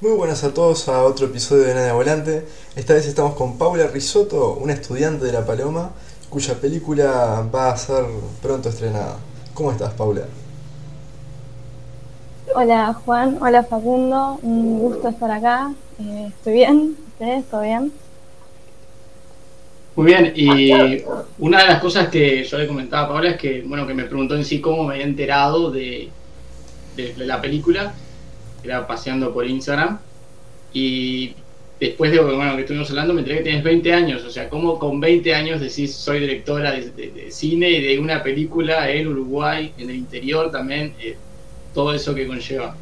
Muy 0.00 0.12
buenas 0.12 0.44
a 0.44 0.54
todos 0.54 0.88
a 0.88 1.02
otro 1.02 1.26
episodio 1.26 1.64
de 1.64 1.74
Nada 1.74 1.92
Volante. 1.92 2.46
Esta 2.76 2.94
vez 2.94 3.04
estamos 3.08 3.34
con 3.34 3.58
Paula 3.58 3.88
Risotto, 3.88 4.54
una 4.54 4.74
estudiante 4.74 5.24
de 5.24 5.32
La 5.32 5.44
Paloma, 5.44 5.90
cuya 6.30 6.54
película 6.54 7.44
va 7.52 7.72
a 7.72 7.76
ser 7.76 8.04
pronto 8.40 8.68
estrenada. 8.68 9.16
¿Cómo 9.54 9.72
estás, 9.72 9.92
Paula? 9.94 10.22
Hola, 12.54 12.94
Juan. 12.94 13.38
Hola, 13.40 13.64
Facundo. 13.64 14.38
Un 14.42 14.78
gusto 14.78 15.08
estar 15.08 15.32
acá. 15.32 15.72
Eh, 15.98 16.26
¿Estoy 16.28 16.52
bien? 16.52 16.96
¿Ustedes? 17.14 17.44
¿Todo 17.50 17.62
bien? 17.62 17.92
Muy 19.96 20.06
bien, 20.06 20.32
y 20.36 21.02
una 21.40 21.62
de 21.62 21.66
las 21.66 21.80
cosas 21.80 22.06
que 22.06 22.44
yo 22.44 22.56
le 22.56 22.68
comentaba 22.68 23.02
a 23.02 23.08
Paula 23.08 23.30
es 23.30 23.36
que, 23.36 23.62
bueno, 23.62 23.84
que 23.84 23.94
me 23.94 24.04
preguntó 24.04 24.36
en 24.36 24.44
sí 24.44 24.60
cómo 24.60 24.84
me 24.84 24.94
había 24.94 25.06
enterado 25.06 25.72
de, 25.72 26.08
de 26.94 27.14
la 27.16 27.40
película 27.40 27.92
era 28.62 28.86
paseando 28.86 29.32
por 29.32 29.46
Instagram. 29.46 29.98
Y 30.72 31.34
después 31.80 32.10
de 32.10 32.20
bueno, 32.20 32.54
que 32.56 32.62
estuvimos 32.62 32.90
hablando, 32.90 33.14
me 33.14 33.20
enteré 33.20 33.38
que 33.38 33.44
tienes 33.44 33.64
20 33.64 33.92
años. 33.92 34.24
O 34.24 34.30
sea, 34.30 34.48
¿cómo 34.48 34.78
con 34.78 35.00
20 35.00 35.34
años 35.34 35.60
decís 35.60 35.94
soy 35.94 36.20
directora 36.20 36.72
de, 36.72 37.28
cine 37.30 37.70
y 37.70 37.82
de 37.82 37.98
una 37.98 38.22
película 38.22 38.90
en 38.90 39.08
Uruguay, 39.08 39.72
en 39.78 39.90
el 39.90 39.96
interior 39.96 40.50
también? 40.50 40.94
Eh, 41.00 41.16
todo 41.74 41.94
eso 41.94 42.14
que 42.14 42.26
conlleva. 42.26 42.74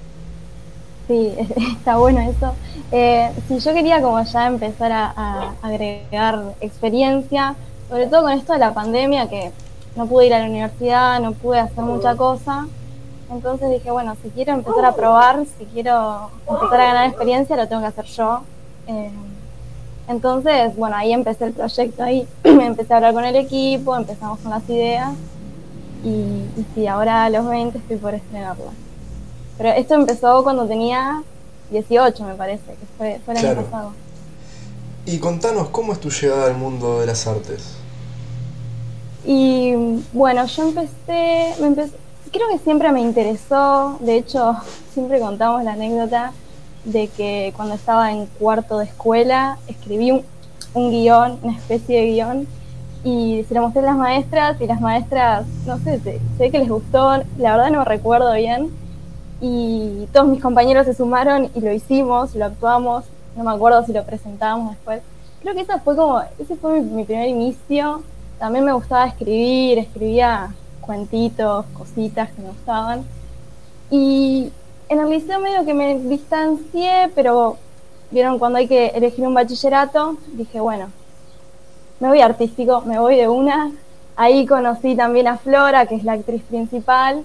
Sí, 1.07 1.33
está 1.77 1.97
bueno 1.97 2.21
eso. 2.21 2.55
Eh, 2.93 3.31
sí, 3.49 3.59
yo 3.59 3.75
quería 3.75 4.01
como 4.01 4.23
ya 4.25 4.47
empezar 4.47 4.93
a, 4.93 5.55
agregar 5.63 6.55
experiencia, 6.61 7.55
sobre 7.89 8.07
todo 8.07 8.23
con 8.23 8.33
esto 8.33 8.53
de 8.53 8.59
la 8.59 8.75
pandemia, 8.75 9.29
que 9.29 9.51
no 9.97 10.07
pude 10.07 10.27
ir 10.27 10.35
a 10.35 10.41
la 10.41 10.47
universidad, 10.47 11.21
no 11.21 11.33
pude 11.33 11.61
hacer 11.61 11.85
mucha 11.85 12.17
cosa. 12.17 12.67
Entonces 13.31 13.71
dije, 13.71 13.91
bueno, 13.91 14.17
si 14.23 14.31
quiero 14.31 14.53
empezar 14.53 14.85
a 14.85 14.95
probar, 14.95 15.45
si 15.59 15.65
quiero 15.67 16.31
empezar 16.49 16.81
a 16.81 16.87
ganar 16.87 17.09
experiencia, 17.09 17.57
lo 17.57 17.67
tengo 17.67 17.83
que 17.83 17.89
hacer 17.89 18.05
yo. 18.05 18.43
Eh, 18.87 19.11
entonces, 20.09 20.77
bueno, 20.77 20.97
ahí 20.97 21.13
empecé 21.13 21.47
el 21.47 21.53
proyecto, 21.53 22.05
ahí 22.05 22.27
empecé 22.45 22.93
a 22.93 22.97
hablar 22.97 23.15
con 23.15 23.25
el 23.25 23.35
equipo, 23.37 23.97
empezamos 23.97 24.39
con 24.39 24.51
las 24.53 24.69
ideas 24.69 25.13
y, 26.05 26.09
y 26.09 26.67
sí, 26.75 26.87
ahora 26.87 27.25
a 27.25 27.31
los 27.31 27.47
20 27.47 27.79
estoy 27.79 27.97
por 27.97 28.15
estrenarla. 28.15 28.71
Pero 29.59 29.71
esto 29.71 29.95
empezó 29.95 30.45
cuando 30.45 30.67
tenía 30.67 31.23
18, 31.71 32.25
me 32.25 32.35
parece, 32.35 32.65
que 32.65 32.87
fue, 32.97 33.21
fue 33.25 33.35
el 33.35 33.45
año 33.45 33.63
pasado. 33.63 33.93
Y 35.05 35.19
contanos, 35.19 35.69
¿cómo 35.71 35.93
es 35.93 36.01
tu 36.01 36.11
llegada 36.11 36.47
al 36.47 36.57
mundo 36.57 37.01
de 37.01 37.07
las 37.07 37.27
artes? 37.27 37.75
Y 39.25 39.73
bueno, 40.13 40.47
yo 40.47 40.63
empecé, 40.69 41.55
me 41.61 41.67
empecé 41.67 42.05
creo 42.31 42.48
que 42.48 42.59
siempre 42.59 42.92
me 42.92 43.01
interesó, 43.01 43.98
de 44.01 44.17
hecho, 44.17 44.57
siempre 44.92 45.20
contamos 45.20 45.63
la 45.64 45.73
anécdota 45.73 46.33
de 46.85 47.09
que 47.09 47.53
cuando 47.57 47.75
estaba 47.75 48.13
en 48.13 48.27
cuarto 48.27 48.79
de 48.79 48.85
escuela 48.85 49.59
escribí 49.67 50.13
un, 50.13 50.91
guion, 50.91 51.39
una 51.42 51.57
especie 51.57 52.01
de 52.01 52.07
guion, 52.13 52.47
y 53.05 53.45
se 53.48 53.55
lo 53.55 53.63
mostré 53.63 53.83
a 53.83 53.86
las 53.86 53.97
maestras 53.97 54.61
y 54.61 54.67
las 54.67 54.81
maestras, 54.81 55.47
no 55.65 55.79
sé, 55.79 56.01
sé, 56.01 56.51
que 56.51 56.59
les 56.59 56.69
gustó, 56.69 57.17
la 57.39 57.57
verdad 57.57 57.70
no 57.70 57.79
me 57.81 57.85
recuerdo 57.85 58.33
bien, 58.35 58.70
y 59.41 60.07
todos 60.13 60.27
mis 60.29 60.42
compañeros 60.42 60.86
se 60.86 60.95
sumaron 60.95 61.51
y 61.55 61.61
lo 61.61 61.73
hicimos, 61.73 62.35
lo 62.35 62.47
actuamos, 62.47 63.05
no 63.36 63.45
me 63.45 63.51
acuerdo 63.51 63.85
si 63.85 63.92
lo 63.92 64.05
presentábamos 64.05 64.70
después. 64.70 65.03
Creo 65.42 65.55
que 65.55 65.61
esa 65.61 65.79
fue 65.81 65.95
como, 65.95 66.23
ese 66.39 66.57
fue 66.57 66.81
mi 66.81 67.05
primer 67.05 67.29
inicio. 67.29 68.03
También 68.39 68.65
me 68.65 68.73
gustaba 68.73 69.07
escribir, 69.07 69.79
escribía 69.79 70.55
cuentitos, 70.86 71.67
cositas 71.74 72.30
que 72.30 72.42
me 72.42 72.48
gustaban. 72.48 73.05
Y 73.91 74.51
en 74.89 75.01
el 75.01 75.11
liceo 75.11 75.41
medio 75.41 75.64
que 75.64 75.74
me 75.74 75.98
distancié, 75.98 77.11
pero 77.14 77.57
vieron 78.11 78.39
cuando 78.39 78.58
hay 78.58 78.69
que 78.69 78.89
elegir 78.89 79.27
un 79.27 79.35
bachillerato, 79.35 80.17
dije, 80.29 80.61
bueno, 80.61 80.91
me 82.01 82.08
voy 82.08 82.20
artístico, 82.20 82.83
me 82.83 82.98
voy 82.98 83.17
de 83.17 83.29
una. 83.29 83.73
Ahí 84.17 84.47
conocí 84.47 84.97
también 84.97 85.29
a 85.29 85.36
Flora, 85.36 85.86
que 85.86 85.97
es 85.97 86.05
la 86.05 86.13
actriz 86.13 86.42
principal, 86.42 87.24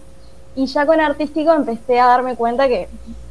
y 0.55 0.65
ya 0.65 0.85
con 0.85 0.99
artístico 0.99 1.53
empecé 1.53 1.99
a 1.99 2.07
darme 2.07 2.35
cuenta 2.35 2.67
que 2.67 2.89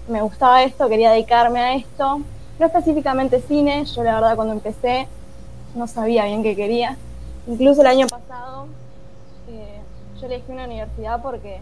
me 0.09 0.23
gustaba 0.23 0.63
esto, 0.63 0.89
quería 0.89 1.11
dedicarme 1.11 1.61
a 1.61 1.75
esto. 1.75 2.21
No 2.59 2.67
específicamente 2.67 3.41
cine, 3.41 3.85
yo 3.85 4.03
la 4.03 4.15
verdad 4.15 4.37
cuando 4.37 4.55
empecé 4.55 5.09
no 5.75 5.87
sabía 5.87 6.25
bien 6.25 6.43
qué 6.43 6.57
quería. 6.57 6.97
Incluso 7.47 7.81
el 7.81 7.87
año 7.87 8.07
pasado 8.07 8.67
yo 10.21 10.27
elegí 10.27 10.53
una 10.53 10.65
universidad 10.65 11.23
porque, 11.23 11.61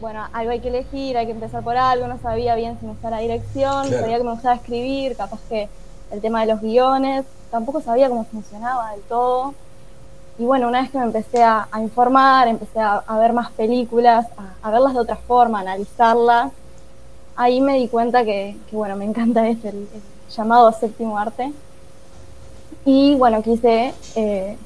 bueno, 0.00 0.26
algo 0.32 0.52
hay 0.52 0.60
que 0.60 0.68
elegir, 0.68 1.16
hay 1.16 1.26
que 1.26 1.32
empezar 1.32 1.62
por 1.62 1.76
algo, 1.76 2.06
no 2.06 2.18
sabía 2.18 2.54
bien 2.54 2.78
si 2.78 2.86
me 2.86 2.92
gustaba 2.92 3.16
la 3.16 3.22
dirección, 3.22 3.88
sabía 3.90 4.18
que 4.18 4.24
me 4.24 4.32
gustaba 4.32 4.54
escribir, 4.54 5.16
capaz 5.16 5.40
que 5.48 5.68
el 6.10 6.20
tema 6.20 6.40
de 6.40 6.52
los 6.52 6.60
guiones, 6.60 7.24
tampoco 7.50 7.80
sabía 7.80 8.08
cómo 8.08 8.24
funcionaba 8.24 8.92
del 8.92 9.02
todo. 9.02 9.54
Y 10.38 10.44
bueno, 10.44 10.68
una 10.68 10.82
vez 10.82 10.90
que 10.90 10.98
me 10.98 11.04
empecé 11.04 11.42
a, 11.42 11.68
informar, 11.80 12.48
empecé 12.48 12.78
a, 12.80 13.02
ver 13.18 13.32
más 13.32 13.50
películas, 13.52 14.26
a, 14.62 14.70
verlas 14.70 14.92
de 14.92 15.00
otra 15.00 15.16
forma, 15.16 15.58
a 15.58 15.62
analizarlas, 15.62 16.52
ahí 17.36 17.60
me 17.60 17.74
di 17.74 17.88
cuenta 17.88 18.24
que, 18.24 18.56
bueno, 18.70 18.96
me 18.96 19.04
encanta 19.04 19.46
este, 19.48 19.70
el, 19.70 19.88
llamado 20.30 20.72
séptimo 20.72 21.18
arte. 21.18 21.52
Y 22.84 23.14
bueno, 23.16 23.42
quise 23.42 23.94
eh, 24.14 24.56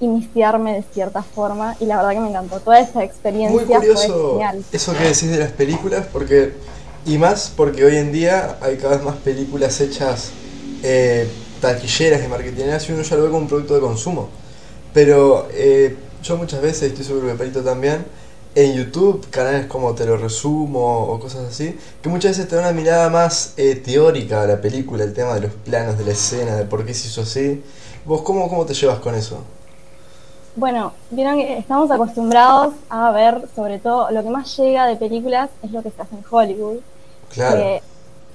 iniciarme 0.00 0.74
de 0.74 0.84
cierta 0.92 1.22
forma 1.22 1.76
y 1.80 1.86
la 1.86 1.96
verdad 1.96 2.10
que 2.10 2.20
me 2.20 2.28
encantó 2.30 2.60
toda 2.60 2.80
esa 2.80 3.04
experiencia. 3.04 3.50
Muy 3.50 3.64
curioso 3.64 4.40
eso 4.72 4.92
que 4.92 5.04
decís 5.04 5.30
de 5.30 5.38
las 5.38 5.52
películas 5.52 6.06
porque 6.12 6.52
y 7.06 7.18
más 7.18 7.52
porque 7.54 7.84
hoy 7.84 7.96
en 7.96 8.12
día 8.12 8.58
hay 8.60 8.76
cada 8.76 8.96
vez 8.96 9.04
más 9.04 9.16
películas 9.16 9.80
hechas 9.80 10.30
eh, 10.82 11.28
taquilleras 11.60 12.24
y 12.24 12.28
marketingeras 12.28 12.88
y 12.88 12.92
uno 12.92 13.02
ya 13.02 13.16
lo 13.16 13.22
ve 13.24 13.28
como 13.28 13.42
un 13.42 13.48
producto 13.48 13.74
de 13.74 13.80
consumo. 13.80 14.28
Pero 14.92 15.48
eh, 15.52 15.96
yo 16.22 16.36
muchas 16.36 16.62
veces, 16.62 16.90
estoy 16.90 17.04
seguro 17.04 17.26
que 17.26 17.34
Perito 17.34 17.62
también, 17.62 18.04
en 18.54 18.74
YouTube, 18.74 19.28
canales 19.30 19.66
como 19.66 19.94
Te 19.94 20.06
lo 20.06 20.16
resumo 20.16 21.06
o 21.06 21.18
cosas 21.18 21.48
así, 21.48 21.76
que 22.00 22.08
muchas 22.08 22.32
veces 22.32 22.48
te 22.48 22.56
dan 22.56 22.66
una 22.66 22.72
mirada 22.72 23.10
más 23.10 23.54
eh, 23.56 23.74
teórica 23.74 24.42
a 24.42 24.46
la 24.46 24.60
película, 24.60 25.04
el 25.04 25.12
tema 25.12 25.34
de 25.34 25.40
los 25.40 25.52
planos 25.52 25.98
de 25.98 26.04
la 26.04 26.12
escena, 26.12 26.54
de 26.54 26.64
por 26.64 26.86
qué 26.86 26.94
se 26.94 27.08
hizo 27.08 27.22
así. 27.22 27.62
¿Vos 28.04 28.22
cómo, 28.22 28.48
cómo 28.48 28.64
te 28.64 28.74
llevas 28.74 29.00
con 29.00 29.14
eso? 29.14 29.38
Bueno, 30.56 30.92
vieron 31.10 31.36
que 31.36 31.58
estamos 31.58 31.90
acostumbrados 31.90 32.74
a 32.88 33.10
ver, 33.10 33.42
sobre 33.56 33.78
todo, 33.78 34.10
lo 34.12 34.22
que 34.22 34.30
más 34.30 34.56
llega 34.56 34.86
de 34.86 34.94
películas 34.94 35.50
es 35.62 35.72
lo 35.72 35.82
que 35.82 35.90
se 35.90 36.02
hace 36.02 36.14
en 36.14 36.24
Hollywood. 36.30 36.76
Claro. 37.32 37.56
Que, 37.56 37.82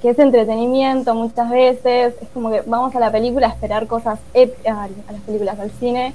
es 0.09 0.18
entretenimiento 0.18 1.13
muchas 1.13 1.50
veces, 1.50 2.13
es 2.21 2.30
como 2.33 2.50
que 2.50 2.62
vamos 2.62 2.95
a 2.95 3.00
la 3.01 3.12
película 3.12 3.48
a 3.48 3.50
esperar 3.50 3.86
cosas 3.88 4.18
épicas, 4.33 4.77
a 4.77 5.12
las 5.12 5.21
películas 5.21 5.60
al 5.60 5.71
cine, 5.71 6.13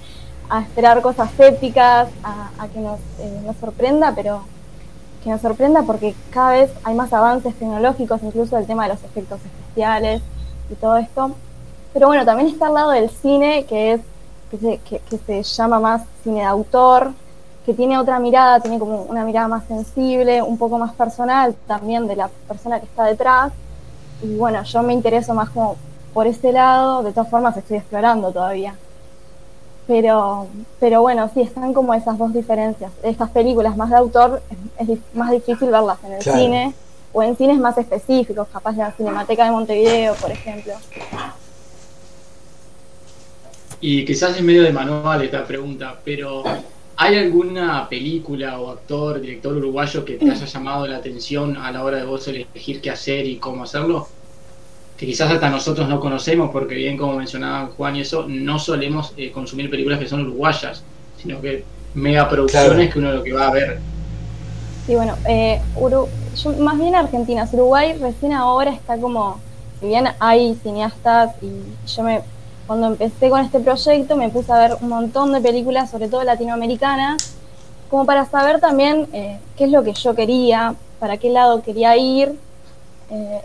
a 0.49 0.63
esperar 0.63 1.03
cosas 1.03 1.31
épicas, 1.39 2.09
a, 2.23 2.67
que 2.73 2.81
nos, 2.81 2.99
eh, 3.19 3.41
nos 3.45 3.57
sorprenda, 3.57 4.13
pero 4.15 4.43
que 5.23 5.31
nos 5.31 5.41
sorprenda 5.41 5.83
porque 5.83 6.15
cada 6.31 6.53
vez 6.53 6.71
hay 6.83 6.95
más 6.95 7.13
avances 7.13 7.55
tecnológicos, 7.55 8.23
incluso 8.23 8.57
el 8.57 8.67
tema 8.67 8.85
de 8.85 8.95
los 8.95 9.05
efectos 9.05 9.41
especiales 9.45 10.23
y 10.71 10.75
todo 10.75 10.97
esto. 10.97 11.33
Pero 11.93 12.07
bueno, 12.09 12.25
también 12.25 12.49
está 12.49 12.67
al 12.67 12.75
lado 12.75 12.91
del 12.91 13.11
cine, 13.11 13.65
que 13.65 13.93
es 13.93 14.01
que 14.59 15.19
se, 15.27 15.43
llama 15.43 15.81
más 15.81 16.03
cine 16.23 16.41
de 16.41 16.47
autor, 16.47 17.13
que 17.65 17.75
tiene 17.75 17.99
otra 17.99 18.19
mirada, 18.19 18.61
tiene 18.61 18.79
como 18.79 19.03
una 19.03 19.25
mirada 19.25 19.49
más 19.49 19.65
sensible, 19.67 20.43
un 20.43 20.59
poco 20.59 20.79
más 20.79 20.93
personal 20.95 21.55
también 21.67 22.07
de 22.07 22.17
la 22.17 22.29
persona 22.47 22.79
que 22.79 22.87
está 22.87 23.05
detrás. 23.05 23.53
Y 24.23 24.37
bueno, 24.37 24.63
yo 24.63 24.83
me 24.83 24.93
intereso 24.93 25.35
más 25.35 25.51
como 25.51 25.77
por 26.13 26.27
ese 26.27 26.53
lado, 26.53 27.03
de 27.03 27.13
todas 27.13 27.29
formas 27.29 27.57
estoy 27.57 27.79
explorando 27.79 28.31
todavía. 28.31 28.75
Pero, 29.87 30.47
pero 30.81 31.03
bueno, 31.03 31.29
sí, 31.35 31.43
están 31.43 31.75
como 31.75 31.93
esas 31.93 32.17
dos 32.17 32.33
diferencias. 32.33 32.93
Estas 33.03 33.31
películas 33.31 33.77
más 33.77 33.91
de 33.91 33.97
autor 33.97 34.43
es, 34.79 34.99
más 35.13 35.31
difícil 35.31 35.71
verlas 35.71 35.99
en 36.05 36.13
el 36.13 36.23
cine 36.23 36.75
o 37.13 37.23
en 37.23 37.37
cines 37.37 37.59
más 37.59 37.77
específicos, 37.77 38.49
capaz 38.53 38.73
de 38.73 38.79
la 38.79 38.93
Cinemateca 38.93 39.45
de 39.45 39.51
Montevideo, 39.51 40.15
por 40.15 40.31
ejemplo. 40.31 40.75
Y 43.87 44.07
quizás 44.07 44.39
en 44.39 44.47
medio 44.47 44.63
de 44.63 44.73
manual 44.73 45.21
esta 45.21 45.45
pregunta, 45.45 45.99
pero 46.03 46.43
¿hay 46.97 47.19
alguna 47.19 47.87
película 47.87 48.59
o 48.59 48.71
actor, 48.71 49.21
director 49.21 49.55
uruguayo 49.59 50.07
que 50.07 50.15
te 50.15 50.31
haya 50.31 50.47
llamado 50.47 50.87
la 50.87 50.97
atención 50.97 51.59
a 51.59 51.71
la 51.71 51.85
hora 51.85 51.99
de 51.99 52.07
vos 52.07 52.27
elegir 52.27 52.81
qué 52.81 52.89
hacer 52.91 53.27
y 53.27 53.37
cómo 53.37 53.65
hacerlo? 53.65 54.09
Que 54.97 55.05
quizás 55.05 55.31
hasta 55.31 55.51
nosotros 55.51 55.87
no 55.87 56.01
conocemos, 56.01 56.51
porque 56.51 56.77
bien 56.77 56.97
como 56.97 57.19
mencionaba 57.19 57.67
Juan 57.77 57.97
y 57.97 58.01
eso, 58.01 58.25
no 58.27 58.59
solemos 58.59 59.13
eh, 59.19 59.31
consumir 59.31 59.69
películas 59.69 59.99
que 59.99 60.09
son 60.09 60.23
uruguayas, 60.23 60.83
sino 61.21 61.43
que 61.43 61.63
mega 61.93 62.27
producciones 62.27 62.91
que 62.91 62.99
uno 62.99 63.13
lo 63.13 63.23
que 63.23 63.35
va 63.35 63.49
a 63.49 63.53
ver. 63.53 63.81
Sí, 64.87 64.95
bueno, 64.95 65.15
eh, 65.29 65.61
más 66.59 66.79
bien 66.79 66.95
Argentina, 66.95 67.47
Uruguay 67.53 67.99
recién 68.01 68.33
ahora 68.33 68.73
está 68.73 68.97
como, 68.97 69.43
si 69.79 69.89
bien 69.89 70.07
hay 70.21 70.55
cineastas 70.63 71.33
y 71.43 71.51
yo 71.87 72.03
me 72.03 72.23
cuando 72.67 72.87
empecé 72.87 73.29
con 73.29 73.41
este 73.41 73.61
proyecto 73.61 74.17
me 74.17 74.31
puse 74.31 74.53
a 74.53 74.59
ver 74.59 74.77
un 74.81 74.89
montón 74.89 75.33
de 75.33 75.41
películas, 75.41 75.91
sobre 75.91 76.09
todo 76.09 76.25
latinoamericanas, 76.25 77.35
como 77.91 78.07
para 78.07 78.25
saber 78.25 78.61
también 78.61 79.09
eh, 79.13 79.39
qué 79.57 79.65
es 79.65 79.71
lo 79.71 79.83
que 79.83 79.93
yo 79.93 80.15
quería, 80.15 80.75
para 80.99 81.19
qué 81.19 81.31
lado 81.31 81.63
quería 81.63 81.97
ir. 81.97 82.39
Eh, 83.11 83.43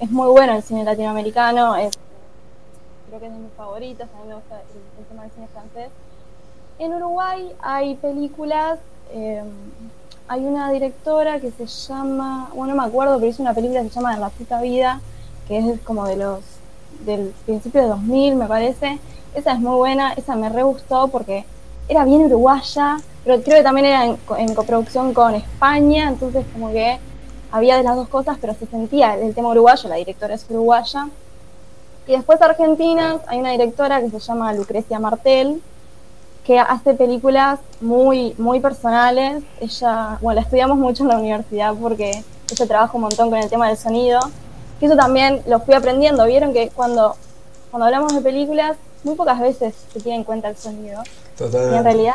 es, 0.00 0.10
muy 0.10 0.28
bueno 0.28 0.54
el 0.56 0.62
cine 0.62 0.82
latinoamericano, 0.82 1.76
es, 1.76 1.92
creo 3.08 3.20
que 3.20 3.26
es 3.26 3.32
de 3.32 3.38
mis 3.38 3.52
favoritos, 3.52 4.02
a 4.02 4.22
mí 4.22 4.28
me 4.28 4.34
gusta 4.34 4.60
el, 4.98 5.04
tema 5.06 5.22
del 5.22 5.30
cine 5.30 5.48
francés. 5.52 5.90
En 6.80 6.94
Uruguay 6.94 7.52
hay 7.62 7.94
películas, 7.94 8.80
eh, 9.12 9.42
hay 10.26 10.44
una 10.44 10.72
directora 10.72 11.38
que 11.38 11.52
se 11.52 11.66
llama, 11.66 12.50
bueno, 12.52 12.74
no 12.74 12.82
me 12.82 12.88
acuerdo, 12.88 13.16
pero 13.16 13.30
hizo 13.30 13.42
una 13.42 13.54
película 13.54 13.82
que 13.82 13.90
se 13.90 13.94
llama 13.94 14.14
En 14.14 14.20
la 14.20 14.30
puta 14.30 14.60
vida, 14.60 15.00
que 15.46 15.58
es 15.58 15.80
como 15.82 16.06
de 16.06 16.16
los 16.16 16.40
del 17.04 17.32
principio 17.46 17.82
de 17.82 17.88
2000, 17.88 18.36
me 18.36 18.46
parece. 18.46 18.98
Esa 19.34 19.52
es 19.52 19.60
muy 19.60 19.76
buena, 19.76 20.12
esa 20.14 20.34
me 20.34 20.48
re 20.48 20.62
gustó 20.62 21.08
porque 21.08 21.44
era 21.88 22.04
bien 22.04 22.22
uruguaya, 22.22 22.98
pero 23.24 23.42
creo 23.42 23.58
que 23.58 23.62
también 23.62 23.86
era 23.86 24.04
en, 24.38 24.54
coproducción 24.54 25.12
con 25.12 25.34
España, 25.34 26.08
entonces 26.08 26.44
como 26.52 26.70
que 26.70 26.98
había 27.52 27.76
de 27.76 27.82
las 27.82 27.96
dos 27.96 28.08
cosas, 28.08 28.38
pero 28.40 28.54
se 28.54 28.66
sentía 28.66 29.14
el 29.14 29.34
tema 29.34 29.50
uruguayo, 29.50 29.88
la 29.88 29.96
directora 29.96 30.34
es 30.34 30.46
uruguaya. 30.48 31.08
Y 32.06 32.12
después 32.12 32.40
argentinas, 32.42 33.20
hay 33.26 33.38
una 33.38 33.50
directora 33.50 34.00
que 34.00 34.10
se 34.10 34.18
llama 34.18 34.52
Lucrecia 34.52 34.98
Martel, 34.98 35.62
que 36.44 36.58
hace 36.58 36.94
películas 36.94 37.60
muy, 37.80 38.34
muy 38.38 38.58
personales. 38.60 39.42
Ella, 39.60 40.18
bueno, 40.20 40.40
la 40.40 40.42
estudiamos 40.42 40.78
mucho 40.78 41.04
en 41.04 41.10
la 41.10 41.18
universidad 41.18 41.74
porque 41.74 42.24
ella 42.50 42.66
trabaja 42.66 42.92
un 42.94 43.02
montón 43.02 43.30
con 43.30 43.38
el 43.38 43.48
tema 43.48 43.68
del 43.68 43.76
sonido 43.76 44.18
eso 44.86 44.96
también 44.96 45.42
lo 45.46 45.60
fui 45.60 45.74
aprendiendo. 45.74 46.24
Vieron 46.26 46.52
que 46.52 46.70
cuando, 46.70 47.16
cuando 47.70 47.86
hablamos 47.86 48.14
de 48.14 48.20
películas, 48.20 48.76
muy 49.04 49.14
pocas 49.14 49.40
veces 49.40 49.74
se 49.92 50.00
tiene 50.00 50.18
en 50.18 50.24
cuenta 50.24 50.48
el 50.48 50.56
sonido. 50.56 51.02
Totalmente. 51.36 51.74
Y 51.74 51.78
en 51.78 51.84
realidad, 51.84 52.14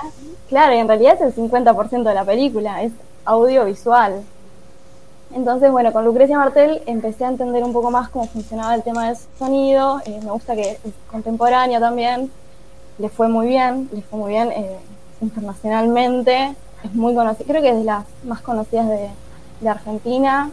claro, 0.49 0.73
y 0.73 0.77
en 0.77 0.87
realidad 0.87 1.15
es 1.15 1.21
el 1.21 1.35
50% 1.35 2.03
de 2.03 2.13
la 2.13 2.25
película, 2.25 2.83
es 2.83 2.91
audiovisual. 3.25 4.23
Entonces, 5.33 5.71
bueno, 5.71 5.91
con 5.91 6.05
Lucrecia 6.05 6.37
Martel 6.37 6.81
empecé 6.85 7.25
a 7.25 7.29
entender 7.29 7.63
un 7.63 7.73
poco 7.73 7.91
más 7.91 8.09
cómo 8.09 8.27
funcionaba 8.27 8.75
el 8.75 8.83
tema 8.83 9.07
del 9.07 9.17
sonido. 9.37 10.01
Eh, 10.05 10.19
me 10.23 10.31
gusta 10.31 10.55
que 10.55 10.71
es 10.71 10.93
contemporánea 11.11 11.79
también. 11.79 12.31
Le 12.99 13.09
fue 13.09 13.27
muy 13.27 13.47
bien, 13.47 13.89
le 13.91 14.01
fue 14.01 14.19
muy 14.19 14.31
bien 14.31 14.51
eh, 14.51 14.77
internacionalmente. 15.21 16.55
Es 16.83 16.93
muy 16.93 17.15
conocida, 17.15 17.45
creo 17.47 17.61
que 17.61 17.69
es 17.69 17.77
de 17.77 17.83
las 17.83 18.05
más 18.23 18.41
conocidas 18.41 18.87
de, 18.87 19.09
de 19.59 19.69
Argentina. 19.69 20.51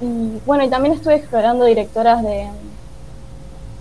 Y 0.00 0.40
bueno, 0.46 0.64
y 0.64 0.70
también 0.70 0.94
estuve 0.94 1.16
explorando 1.16 1.64
directoras 1.64 2.22
de, 2.22 2.48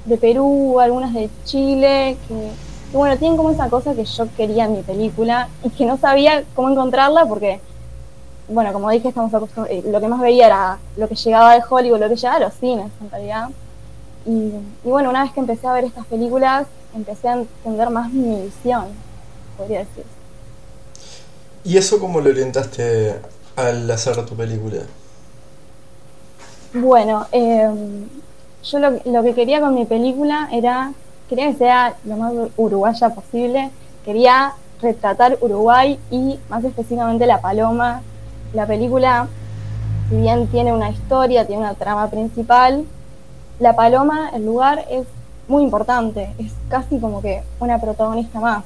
de 0.06 0.18
Perú, 0.18 0.80
algunas 0.80 1.13
de 1.13 1.30
Chile, 1.45 2.18
que, 2.27 2.51
bueno, 2.92 3.18
tienen 3.18 3.38
como 3.38 3.51
esa 3.51 3.69
cosa 3.69 3.94
que 3.94 4.04
yo 4.04 4.27
quería 4.36 4.66
en 4.66 4.74
mi 4.74 4.81
película 4.81 5.48
y 5.63 5.69
que 5.69 5.86
no 5.86 5.98
sabía 5.98 6.44
cómo 6.56 6.69
encontrarla 6.69 7.25
porque, 7.25 7.62
bueno, 8.50 8.74
como 8.74 8.89
dije, 8.89 9.10
estamos 9.10 9.33
acostumbrados, 9.33 9.86
eh, 9.86 9.89
lo 9.89 10.01
que 10.01 10.07
más 10.07 10.19
veía 10.19 10.48
era 10.48 10.80
lo 10.98 11.07
que 11.07 11.16
llegaba 11.16 11.54
de 11.54 11.62
Hollywood, 11.69 12.00
lo 12.00 12.10
que 12.10 12.16
llegaba 12.16 12.39
de 12.39 12.45
los 12.45 12.54
cines 12.56 12.92
en 13.01 13.12
realidad. 13.12 13.50
Y, 14.25 14.31
y 14.83 14.89
bueno, 14.89 15.10
una 15.10 15.24
vez 15.24 15.31
que 15.31 15.39
empecé 15.39 15.68
a 15.68 15.74
ver 15.74 15.86
estas 15.86 16.06
películas, 16.07 16.68
empecé 16.94 17.30
a 17.30 17.33
entender 17.33 17.89
más 17.92 18.12
mi 18.12 18.42
visión, 18.42 18.88
podría 19.57 19.80
decir. 19.80 20.04
¿Y 21.63 21.77
eso 21.77 22.00
cómo 22.00 22.19
lo 22.19 22.30
orientaste 22.30 23.16
al 23.56 23.89
hacer 23.92 24.25
tu 24.25 24.36
película? 24.36 24.81
Bueno, 26.74 27.25
em, 27.31 28.07
yo 28.63 28.80
lo, 28.80 29.24
que 29.24 29.33
quería 29.33 29.60
con 29.60 29.74
mi 29.74 29.86
película 29.86 30.48
era, 30.51 30.94
quería 31.27 31.48
que 31.48 31.57
sea 31.57 31.95
lo 32.06 32.16
más 32.18 32.31
uruguaya 32.57 33.10
posible, 33.10 33.71
quería 34.06 34.54
retratar 34.80 35.39
Uruguay 35.42 36.00
y 36.12 36.39
más 36.48 36.63
específicamente 36.63 37.25
La 37.25 37.42
Paloma. 37.42 38.04
La 38.54 38.68
película, 38.68 39.27
si 40.10 40.18
bien 40.18 40.45
tiene 40.48 40.71
una 40.71 40.92
historia, 40.92 41.48
tiene 41.48 41.63
una 41.63 41.74
trama 41.74 42.07
principal, 42.12 42.86
La 43.60 43.75
Paloma, 43.75 44.30
el 44.36 44.45
lugar 44.45 44.86
es 44.92 45.07
muy 45.48 45.63
importante, 45.63 46.30
es 46.38 46.54
casi 46.69 47.00
como 47.00 47.19
que 47.19 47.42
una 47.60 47.81
protagonista 47.81 48.39
más. 48.39 48.63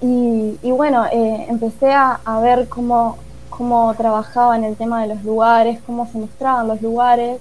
Y, 0.00 0.70
bueno, 0.70 1.04
eh, 1.12 1.46
empecé 1.48 1.92
a 1.92 2.40
ver 2.42 2.68
cómo 2.68 3.18
cómo 3.56 3.94
trabajaba 3.94 4.56
en 4.56 4.64
el 4.64 4.76
tema 4.76 5.02
de 5.02 5.14
los 5.14 5.24
lugares, 5.24 5.80
cómo 5.86 6.06
se 6.06 6.18
mostraban 6.18 6.68
los 6.68 6.82
lugares. 6.82 7.40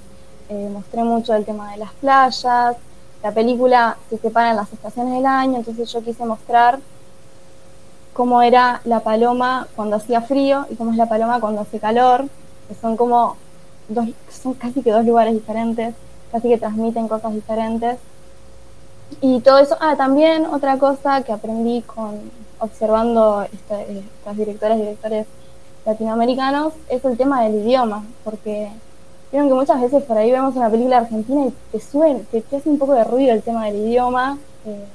Eh, 0.50 0.69
mostré 0.71 1.03
mucho 1.03 1.33
el 1.33 1.45
tema 1.45 1.71
de 1.71 1.77
las 1.77 1.91
playas. 1.94 2.77
La 3.23 3.31
película 3.31 3.97
se 4.09 4.17
separa 4.17 4.51
en 4.51 4.56
las 4.57 4.71
estaciones 4.71 5.13
del 5.13 5.25
año, 5.25 5.57
entonces 5.57 5.91
yo 5.91 6.03
quise 6.03 6.25
mostrar 6.25 6.79
cómo 8.13 8.41
era 8.41 8.81
la 8.85 9.01
paloma 9.01 9.67
cuando 9.75 9.97
hacía 9.97 10.21
frío 10.21 10.65
y 10.69 10.75
cómo 10.75 10.91
es 10.91 10.97
la 10.97 11.09
paloma 11.09 11.39
cuando 11.39 11.62
hace 11.62 11.79
calor, 11.79 12.25
que 12.67 12.75
son 12.75 12.95
como 12.95 13.35
dos, 13.89 14.07
son 14.29 14.53
casi 14.53 14.81
que 14.81 14.91
dos 14.91 15.06
lugares 15.06 15.33
diferentes, 15.33 15.95
casi 16.31 16.50
que 16.50 16.57
transmiten 16.57 17.07
cosas 17.07 17.33
diferentes. 17.33 17.97
Y 19.21 19.41
todo 19.41 19.57
eso, 19.57 19.75
ah, 19.81 19.95
también 19.95 20.45
otra 20.45 20.77
cosa 20.77 21.23
que 21.23 21.31
aprendí 21.33 21.81
con 21.81 22.31
observando 22.59 23.44
estas 23.44 24.38
directoras 24.38 24.77
y 24.77 24.81
directores 24.81 25.27
latinoamericanos 25.85 26.73
es 26.89 27.03
el 27.05 27.17
tema 27.17 27.43
del 27.43 27.55
idioma, 27.55 28.03
porque 28.23 28.69
vieron 29.31 29.49
que 29.49 29.55
muchas 29.55 29.81
veces 29.81 30.03
por 30.03 30.17
ahí 30.17 30.31
vemos 30.31 30.55
una 30.55 30.69
película 30.69 30.97
argentina 30.97 31.47
y 31.47 31.53
te 31.71 31.79
suben, 31.79 32.25
te, 32.31 32.43
hace 32.55 32.69
un 32.69 32.79
poco 32.79 32.93
de 32.93 33.03
ruido 33.03 33.33
el 33.33 33.41
tema 33.41 33.65
del 33.65 33.75
idioma, 33.88 34.38
eh, 34.65 34.86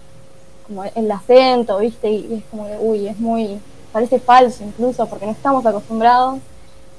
como 0.66 0.84
el 0.84 1.10
acento, 1.10 1.78
¿viste? 1.78 2.10
Y, 2.10 2.34
es 2.34 2.44
como 2.50 2.66
que, 2.66 2.76
uy, 2.80 3.08
es 3.08 3.18
muy, 3.18 3.58
parece 3.92 4.18
falso 4.18 4.64
incluso, 4.64 5.06
porque 5.06 5.26
no 5.26 5.32
estamos 5.32 5.64
acostumbrados. 5.64 6.40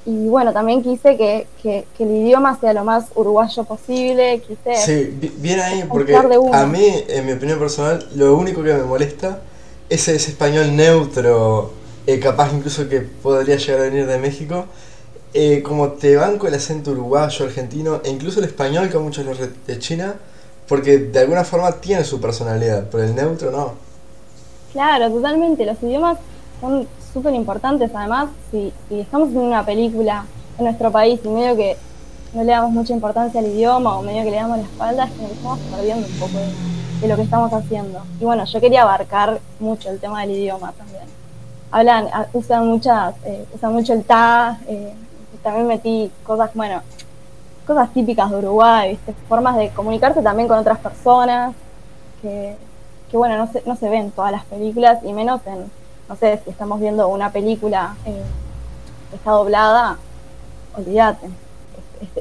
Y 0.04 0.28
bueno, 0.30 0.52
también 0.52 0.82
quise 0.82 1.16
que, 1.16 1.46
que, 1.62 1.86
el 2.00 2.10
idioma 2.10 2.60
sea 2.60 2.74
lo 2.74 2.84
más 2.84 3.06
uruguayo 3.14 3.64
posible, 3.66 4.40
quise... 4.40 4.76
Sí, 4.78 5.32
bien 5.38 5.60
ahí, 5.60 5.84
porque 5.88 6.16
a 6.16 6.66
mí, 6.66 7.04
en 7.08 7.26
mi 7.26 7.34
opinión 7.34 7.60
personal, 7.60 8.08
lo 8.16 8.36
único 8.36 8.64
que 8.64 8.74
me 8.74 8.84
molesta 8.84 9.42
es 9.90 10.08
ese 10.08 10.32
español 10.32 10.76
neutro 10.76 11.81
eh, 12.08 12.20
capaz 12.20 12.52
incluso 12.54 12.90
que 12.90 13.02
podría 13.02 13.58
llegar 13.58 13.82
a 13.82 13.84
venir 13.84 14.08
de 14.08 14.18
México, 14.18 14.66
eh, 15.34 15.62
como 15.64 15.90
te 15.92 16.18
banco 16.18 16.48
el 16.48 16.54
acento 16.56 16.92
uruguayo, 16.92 17.46
argentino 17.46 18.02
e 18.04 18.10
incluso 18.10 18.40
el 18.40 18.46
español 18.46 18.90
que 18.90 18.98
muchos 18.98 19.26
los 19.26 19.38
de 19.40 19.80
China, 19.80 20.16
porque 20.68 20.98
de 20.98 21.20
alguna 21.20 21.44
forma 21.44 21.72
tiene 21.74 22.04
su 22.04 22.20
personalidad, 22.20 22.88
pero 22.92 23.04
el 23.04 23.16
neutro 23.16 23.52
no. 23.52 23.74
Claro, 24.74 25.10
totalmente. 25.10 25.66
Los 25.66 25.82
idiomas 25.84 26.18
son 26.60 26.88
súper 27.14 27.34
importantes. 27.34 27.92
Además, 27.94 28.30
si, 28.52 28.74
estamos 28.90 29.30
en 29.30 29.38
una 29.38 29.66
película 29.66 30.26
en 30.58 30.66
nuestro 30.66 30.92
país 30.92 31.20
y 31.24 31.28
medio 31.28 31.56
que 31.56 31.78
no 32.34 32.44
le 32.44 32.52
damos 32.52 32.72
mucha 32.72 32.94
importancia 32.94 33.40
al 33.40 33.48
idioma 33.48 33.98
o 33.98 34.02
medio 34.02 34.24
que 34.24 34.32
le 34.32 34.38
damos 34.38 34.58
la 34.58 34.64
espalda, 34.64 35.06
es 35.06 35.12
que 35.12 35.22
nos 35.22 35.32
estamos 35.32 35.60
perdiendo 35.60 36.08
un 36.08 36.14
poco 36.14 36.40
de 37.02 37.08
lo 37.08 37.16
que 37.16 37.22
estamos 37.24 37.54
haciendo. 37.54 38.02
Y 38.20 38.24
bueno, 38.24 38.46
yo 38.46 38.60
quería 38.60 38.84
abarcar 38.84 39.40
mucho 39.60 39.90
el 39.90 40.00
tema 40.00 40.22
del 40.22 40.32
idioma 40.32 40.72
también 40.74 41.21
hablan, 41.72 42.10
usan 42.34 42.68
muchas, 42.68 43.16
eh, 43.26 43.46
usan 43.54 43.74
mucho 43.74 43.94
el 43.94 44.04
ta, 44.04 44.60
eh, 44.68 44.94
también 45.42 45.68
metí 45.68 46.12
cosas, 46.24 46.52
bueno, 46.54 46.82
cosas 47.66 47.92
típicas 47.94 48.30
de 48.30 48.38
Uruguay, 48.38 49.00
formas 49.28 49.56
de 49.56 49.70
comunicarse 49.70 50.22
también 50.22 50.48
con 50.48 50.60
otras 50.60 50.78
personas, 50.80 51.54
que, 52.22 52.56
que 53.10 53.18
bueno, 53.18 53.38
no 53.38 53.52
se, 53.52 53.64
no 53.66 53.76
se 53.76 53.90
ven 53.90 54.12
todas 54.12 54.32
las 54.32 54.46
películas, 54.46 55.00
y 55.04 55.14
menos 55.14 55.42
en, 55.46 55.72
no 56.08 56.16
sé, 56.16 56.42
si 56.44 56.50
estamos 56.52 56.80
viendo 56.80 57.08
una 57.08 57.32
película 57.32 57.96
eh, 58.06 58.22
que 59.10 59.16
está 59.16 59.32
doblada, 59.32 59.98
olvídate, 60.78 61.28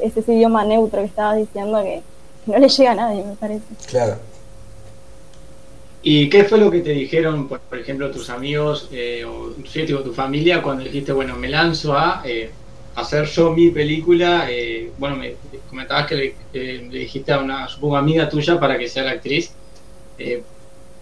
es, 0.00 0.16
ese 0.16 0.32
idioma 0.32 0.64
neutro 0.64 1.00
que 1.00 1.06
estabas 1.06 1.36
diciendo 1.36 1.82
que, 1.82 2.02
que 2.44 2.52
no 2.52 2.58
le 2.58 2.68
llega 2.68 2.92
a 2.92 2.94
nadie, 2.94 3.24
me 3.24 3.34
parece. 3.34 3.66
Claro. 3.88 4.29
¿Y 6.02 6.30
qué 6.30 6.44
fue 6.44 6.58
lo 6.58 6.70
que 6.70 6.80
te 6.80 6.90
dijeron, 6.90 7.46
por, 7.46 7.78
ejemplo, 7.78 8.10
tus 8.10 8.30
amigos 8.30 8.88
eh, 8.90 9.24
o 9.24 9.52
tu 10.02 10.12
familia 10.12 10.62
cuando 10.62 10.84
dijiste, 10.84 11.12
bueno, 11.12 11.36
me 11.36 11.48
lanzo 11.48 11.94
a 11.94 12.22
eh, 12.24 12.50
hacer 12.94 13.26
yo 13.26 13.52
mi 13.52 13.70
película? 13.70 14.46
Eh, 14.48 14.90
bueno, 14.98 15.16
me 15.16 15.34
comentabas 15.68 16.06
que 16.06 16.14
le, 16.14 16.34
le, 16.52 16.98
dijiste 17.00 17.32
a 17.32 17.40
una, 17.40 17.68
supongo, 17.68 17.96
amiga 17.96 18.28
tuya 18.28 18.58
para 18.58 18.78
que 18.78 18.88
sea 18.88 19.04
la 19.04 19.10
actriz. 19.12 19.52
¿qué, 20.16 20.42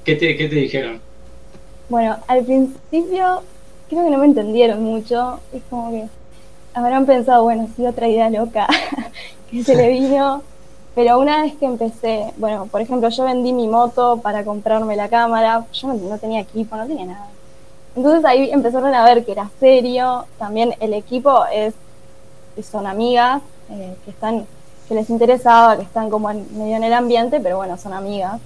te, 0.05 0.37
¿Qué 0.37 0.49
te 0.49 0.57
dijeron? 0.57 1.01
Bueno, 1.89 2.17
al 2.27 2.45
principio 2.45 3.43
creo 3.89 4.05
que 4.05 4.11
no 4.11 4.19
me 4.19 4.27
entendieron 4.27 4.83
mucho. 4.83 5.39
Es 5.53 5.63
como 5.71 5.93
que 5.93 6.05
habrán 6.75 7.07
pensado, 7.07 7.45
bueno, 7.45 7.69
sí, 7.77 7.87
otra 7.87 8.09
idea 8.09 8.31
loca 8.31 8.67
que 9.51 9.63
se 9.63 9.77
le 9.77 9.89
vino. 9.93 10.43
Pero 10.99 11.21
una 11.21 11.43
vez 11.43 11.55
que 11.55 11.65
empecé, 11.65 12.33
bueno, 12.39 12.67
por 12.67 12.81
ejemplo, 12.81 13.09
yo 13.09 13.23
vendí 13.23 13.53
mi 13.53 13.69
moto 13.69 14.19
para 14.21 14.45
comprarme 14.45 14.97
la 14.97 15.09
cámara, 15.09 15.65
yo 15.73 15.95
no, 15.95 16.19
tenía 16.19 16.41
equipo, 16.41 16.75
no 16.75 16.89
tenía 16.89 17.05
nada. 17.05 17.29
Entonces 17.95 18.25
ahí 18.25 18.51
empezaron 18.51 18.93
a 18.93 19.05
ver 19.05 19.25
que 19.25 19.31
era 19.31 19.49
serio, 19.61 20.25
también 20.41 20.75
el 20.81 20.93
equipo 20.95 21.45
es, 21.53 21.73
son 22.69 22.89
amigas, 22.89 23.43
eh, 23.71 23.95
que 24.05 24.11
están, 24.11 24.45
que 24.89 24.95
les 24.97 25.09
interesaba, 25.09 25.77
que 25.77 25.85
están 25.85 26.11
como 26.11 26.31
medio 26.31 26.75
en 26.75 26.83
el 26.83 26.93
ambiente, 26.93 27.39
pero 27.39 27.59
bueno, 27.59 27.79
son 27.79 27.93
amigas. 27.93 28.41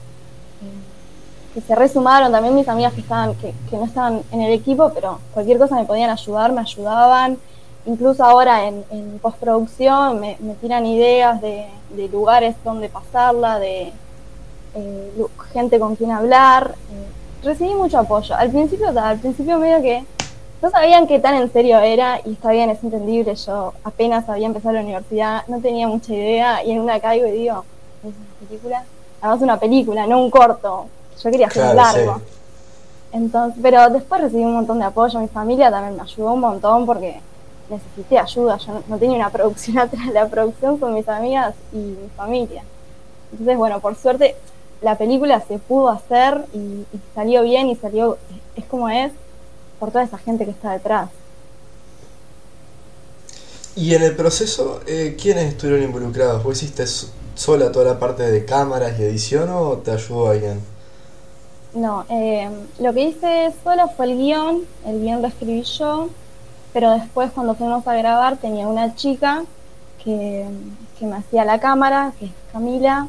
Eh, 0.60 1.54
que 1.54 1.62
se 1.62 1.74
resumaron 1.74 2.32
también 2.32 2.54
mis 2.54 2.68
amigas 2.68 2.92
que 2.92 3.00
estaban, 3.00 3.34
que, 3.36 3.54
que 3.70 3.78
no 3.78 3.86
estaban 3.86 4.20
en 4.30 4.42
el 4.42 4.52
equipo, 4.52 4.92
pero 4.94 5.20
cualquier 5.32 5.56
cosa 5.56 5.76
me 5.76 5.86
podían 5.86 6.10
ayudar, 6.10 6.52
me 6.52 6.60
ayudaban. 6.60 7.38
Incluso 7.86 8.24
ahora 8.24 8.66
en, 8.66 9.18
postproducción 9.20 10.20
me, 10.20 10.36
tiran 10.60 10.86
ideas 10.86 11.40
de, 11.40 11.68
lugares 12.10 12.54
donde 12.64 12.88
pasarla, 12.88 13.58
de 13.58 13.92
eh, 14.74 15.12
gente 15.52 15.78
con 15.78 15.96
quien 15.96 16.10
hablar. 16.10 16.74
Eh, 16.90 17.44
recibí 17.44 17.74
mucho 17.74 17.98
apoyo. 17.98 18.34
Al 18.34 18.50
principio, 18.50 18.88
al 18.98 19.18
principio 19.18 19.58
medio 19.58 19.82
que 19.82 20.04
no 20.62 20.70
sabían 20.70 21.06
qué 21.06 21.18
tan 21.18 21.34
en 21.34 21.52
serio 21.52 21.78
era 21.78 22.20
y 22.24 22.32
está 22.32 22.52
bien, 22.52 22.70
es 22.70 22.82
entendible. 22.82 23.34
Yo 23.34 23.74
apenas 23.84 24.28
había 24.28 24.46
empezado 24.46 24.74
la 24.74 24.80
universidad, 24.80 25.42
no 25.48 25.60
tenía 25.60 25.88
mucha 25.88 26.14
idea 26.14 26.64
y 26.64 26.70
en 26.70 26.80
una 26.80 27.00
caigo 27.00 27.26
y 27.26 27.32
digo, 27.32 27.64
¿es 28.04 28.14
una 28.14 28.48
película? 28.48 28.84
Además 29.20 29.42
una 29.42 29.56
película, 29.58 30.06
no 30.06 30.22
un 30.22 30.30
corto. 30.30 30.86
Yo 31.22 31.30
quería 31.30 31.48
hacer 31.48 31.68
un 31.68 31.76
largo. 31.76 32.20
Entonces, 33.12 33.60
pero 33.62 33.90
después 33.90 34.20
recibí 34.22 34.42
un 34.42 34.54
montón 34.54 34.78
de 34.78 34.86
apoyo, 34.86 35.20
mi 35.20 35.28
familia 35.28 35.70
también 35.70 35.96
me 35.96 36.02
ayudó 36.02 36.32
un 36.32 36.40
montón 36.40 36.86
porque 36.86 37.20
necesité 37.72 38.18
ayuda, 38.18 38.58
yo 38.58 38.82
no, 38.86 38.98
tenía 38.98 39.16
una 39.16 39.30
producción 39.30 39.78
atrás, 39.84 40.06
la 40.12 40.28
producción 40.28 40.78
con 40.78 40.94
mis 40.94 41.08
amigas 41.08 41.54
y 41.72 41.76
mi 41.76 42.08
familia. 42.16 42.62
Entonces, 43.32 43.56
bueno, 43.56 43.80
por 43.80 43.96
suerte 43.96 44.36
la 44.82 44.98
película 44.98 45.42
se 45.46 45.58
pudo 45.58 45.88
hacer 45.88 46.44
y, 46.52 46.84
salió 47.14 47.42
bien 47.42 47.68
y 47.68 47.76
salió, 47.76 48.18
es 48.56 48.64
como 48.66 48.88
es, 48.88 49.12
por 49.78 49.90
toda 49.90 50.04
esa 50.04 50.18
gente 50.18 50.44
que 50.44 50.50
está 50.50 50.72
detrás. 50.72 51.10
Y 53.74 53.94
en 53.94 54.02
el 54.02 54.14
proceso, 54.14 54.80
eh, 54.86 55.16
¿quiénes 55.20 55.46
estuvieron 55.46 55.82
involucrados? 55.82 56.42
¿Vos 56.44 56.62
hiciste 56.62 56.84
sola 57.34 57.72
toda 57.72 57.86
la 57.86 57.98
parte 57.98 58.30
de 58.30 58.44
cámaras 58.44 58.98
y 58.98 59.02
edición 59.02 59.48
o 59.50 59.78
te 59.78 59.92
ayudó 59.92 60.28
alguien? 60.28 60.60
No, 61.74 62.04
eh, 62.10 62.50
lo 62.80 62.92
que 62.92 63.00
hice 63.00 63.52
sola 63.64 63.88
fue 63.88 64.06
el 64.06 64.18
guion, 64.18 64.66
el 64.84 65.00
guion 65.00 65.22
lo 65.22 65.28
escribí 65.28 65.62
yo, 65.62 66.10
pero 66.72 66.90
después 66.92 67.30
cuando 67.32 67.54
fuimos 67.54 67.86
a 67.86 67.94
grabar 67.94 68.36
tenía 68.36 68.66
una 68.66 68.94
chica 68.94 69.44
que, 70.02 70.46
me 71.00 71.16
hacía 71.16 71.44
la 71.44 71.58
cámara, 71.58 72.12
que 72.16 72.26
es 72.26 72.30
Camila, 72.52 73.08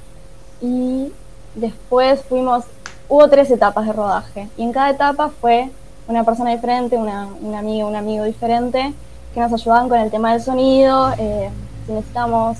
y 0.61 1.11
después 1.53 2.23
fuimos, 2.23 2.65
hubo 3.07 3.27
tres 3.29 3.51
etapas 3.51 3.85
de 3.85 3.93
rodaje, 3.93 4.49
y 4.57 4.63
en 4.63 4.71
cada 4.71 4.89
etapa 4.89 5.29
fue 5.29 5.69
una 6.07 6.23
persona 6.23 6.49
diferente, 6.49 6.97
una, 6.97 7.27
una 7.39 7.59
amiga, 7.59 7.85
un 7.85 7.95
amigo 7.95 8.23
diferente, 8.23 8.95
que 9.33 9.39
nos 9.39 9.53
ayudaban 9.53 9.89
con 9.89 9.99
el 9.99 10.09
tema 10.09 10.33
del 10.33 10.41
sonido, 10.41 11.13
eh, 11.19 11.51
si 11.85 11.91
necesitamos 11.91 12.57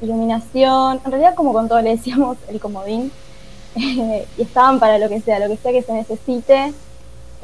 iluminación, 0.00 1.00
en 1.04 1.10
realidad 1.10 1.34
como 1.34 1.52
con 1.52 1.68
todo 1.68 1.80
le 1.82 1.96
decíamos 1.96 2.36
el 2.48 2.60
comodín, 2.60 3.10
y 3.74 4.24
estaban 4.38 4.78
para 4.78 4.98
lo 4.98 5.08
que 5.08 5.20
sea, 5.20 5.40
lo 5.40 5.48
que 5.48 5.56
sea 5.56 5.72
que 5.72 5.82
se 5.82 5.92
necesite, 5.92 6.72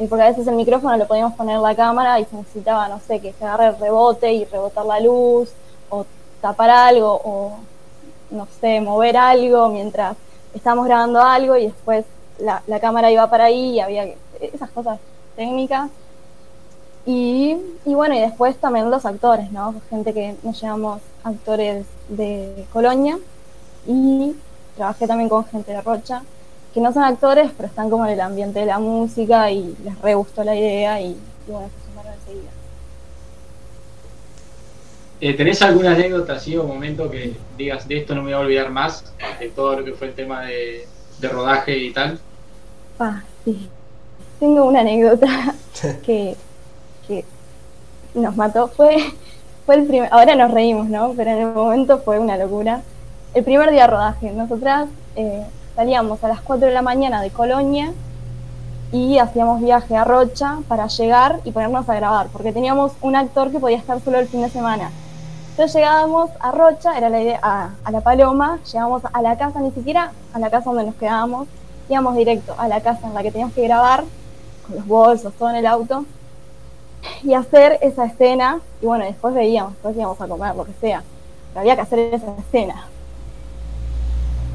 porque 0.05 0.23
a 0.23 0.29
veces 0.29 0.47
el 0.47 0.55
micrófono 0.55 0.97
lo 0.97 1.07
podíamos 1.07 1.35
poner 1.35 1.59
la 1.59 1.75
cámara 1.75 2.21
y 2.21 2.25
se 2.27 2.37
necesitaba, 2.37 2.89
no 2.89 3.01
sé, 3.01 3.21
que 3.21 3.33
se 3.33 3.45
agarre 3.45 3.69
el 3.69 3.79
rebote 3.79 4.33
y 4.33 4.45
rebotar 4.45 4.85
la 4.85 5.01
luz, 5.01 5.51
o 5.89 6.05
tapar 6.41 6.69
algo, 6.71 7.21
o 7.25 7.53
no 8.31 8.47
sé, 8.61 8.81
mover 8.81 9.17
algo 9.17 9.69
mientras 9.69 10.17
estábamos 10.55 10.87
grabando 10.87 11.21
algo 11.21 11.57
y 11.57 11.67
después 11.67 12.05
la, 12.39 12.63
la 12.67 12.81
cámara 12.81 13.11
iba 13.11 13.29
para 13.31 13.45
ahí 13.45 13.75
y 13.75 13.81
había 13.81 14.07
esas 14.41 14.71
cosas 14.71 14.99
técnicas. 15.35 15.91
Y, 17.07 17.57
y, 17.85 17.95
bueno, 17.95 18.17
y 18.17 18.21
después 18.21 18.57
también 18.57 18.91
los 18.91 19.07
actores, 19.07 19.53
¿no? 19.53 19.75
Gente 19.91 20.13
que 20.13 20.35
nos 20.43 20.61
llamamos 20.61 21.01
actores 21.23 21.87
de 22.09 22.67
Colonia 22.73 23.17
y 23.87 24.35
trabajé 24.75 25.07
también 25.07 25.29
con 25.29 25.45
gente 25.45 25.73
de 25.73 25.81
Rocha, 25.83 26.23
que 26.77 26.83
no 26.83 26.93
son 26.93 27.05
actores, 27.05 27.51
pero 27.57 27.69
están 27.69 27.89
como 27.89 28.05
en 28.05 28.13
el 28.13 28.21
ambiente 28.21 28.59
de 28.59 28.67
la 28.67 28.79
música 28.79 29.51
y 29.51 29.75
les 29.83 29.99
re 30.03 30.15
gustó 30.15 30.45
la 30.45 30.55
idea 30.55 31.01
y, 31.01 31.17
bueno, 31.47 31.71
se 31.71 31.89
sumaron 31.89 32.13
enseguida. 32.13 32.51
Eh, 35.23 35.33
¿Tenés 35.33 35.63
alguna 35.63 35.93
anécdota 35.93 36.35
así 36.35 36.55
o 36.55 36.65
momento 36.65 37.11
que 37.11 37.35
digas 37.57 37.89
de 37.89 37.97
esto 37.97 38.15
no 38.15 38.21
me 38.21 38.27
voy 38.27 38.35
a 38.35 38.41
olvidar 38.41 38.71
más, 38.71 39.11
de 39.41 39.49
todo 39.49 39.79
lo 39.79 39.87
que 39.87 39.95
fue 39.95 40.09
el 40.09 40.13
tema 40.13 40.43
de, 40.43 40.87
rodaje 41.23 41.79
y 41.79 41.95
tal? 41.95 42.19
Ah, 42.99 43.23
sí. 43.47 43.71
Tengo 44.39 44.67
una 44.67 44.81
anécdota 44.81 45.55
que, 46.05 46.37
que 47.09 47.25
nos 48.13 48.37
mató. 48.37 48.69
Fue, 48.69 48.99
fue 49.65 49.77
el 49.77 49.87
primer, 49.87 50.11
ahora 50.13 50.35
nos 50.35 50.51
reímos, 50.51 50.91
¿no? 50.91 51.15
Pero 51.17 51.31
en 51.31 51.39
el 51.39 51.55
momento 51.55 52.01
fue 52.01 52.19
una 52.19 52.37
locura 52.37 52.83
el 53.33 53.45
primer 53.45 53.71
día 53.71 53.85
de 53.85 53.87
rodaje. 53.87 54.31
Nosotras 54.33 54.91
eh, 55.17 55.43
salíamos 55.77 56.25
a 56.25 56.29
las 56.29 56.41
4 56.41 56.69
de 56.69 56.73
la 56.75 56.81
mañana 56.81 57.21
de 57.21 57.31
Colonia 57.31 57.93
y 58.93 59.19
hacíamos 59.19 59.61
viaje 59.61 59.95
a 59.95 60.05
Rocha 60.05 60.59
para 60.69 60.87
llegar 60.87 61.41
y 61.45 61.53
ponernos 61.53 61.87
a 61.89 61.95
grabar, 61.95 62.29
porque 62.29 62.51
teníamos 62.51 62.93
un 63.03 63.15
actor 63.15 63.53
que 63.53 63.61
podía 63.61 63.77
estar 63.77 64.01
solo 64.01 64.19
el 64.19 64.27
fin 64.27 64.41
de 64.41 64.49
semana. 64.49 64.91
Entonces 65.51 65.75
llegábamos 65.75 66.31
a 66.41 66.51
Rocha, 66.51 66.97
era 66.97 67.11
la 67.11 67.21
idea, 67.21 67.41
a, 67.43 67.91
La 67.91 68.01
Paloma, 68.01 68.59
llegamos 68.73 69.03
a 69.13 69.23
la 69.23 69.37
casa, 69.37 69.61
ni 69.61 69.71
siquiera 69.71 70.13
a 70.33 70.39
la 70.39 70.49
casa 70.49 70.71
donde 70.71 70.87
nos 70.87 70.95
quedábamos, 70.95 71.47
íbamos 71.91 72.17
directo 72.17 72.55
a 72.57 72.69
la 72.69 72.81
casa 72.81 73.07
en 73.07 73.15
la 73.15 73.23
que 73.23 73.31
teníamos 73.31 73.55
que 73.55 73.65
grabar, 73.65 74.05
con 74.67 74.77
los 74.77 74.87
bolsos, 74.87 75.35
todo 75.35 75.51
en 75.51 75.57
el 75.57 75.67
auto, 75.67 76.07
y 77.23 77.35
hacer 77.35 77.79
esa 77.83 78.07
escena, 78.07 78.61
y 78.81 78.87
bueno, 78.87 79.05
después 79.05 79.35
veíamos, 79.35 79.75
después 79.75 79.95
íbamos 79.95 80.21
a 80.21 80.27
comer, 80.27 80.57
lo 80.57 80.65
que 80.65 80.73
sea, 80.81 81.03
pero 81.51 81.61
había 81.61 81.77
que 81.77 81.83
hacer 81.83 81.99
esa 81.99 82.35
escena 82.39 82.87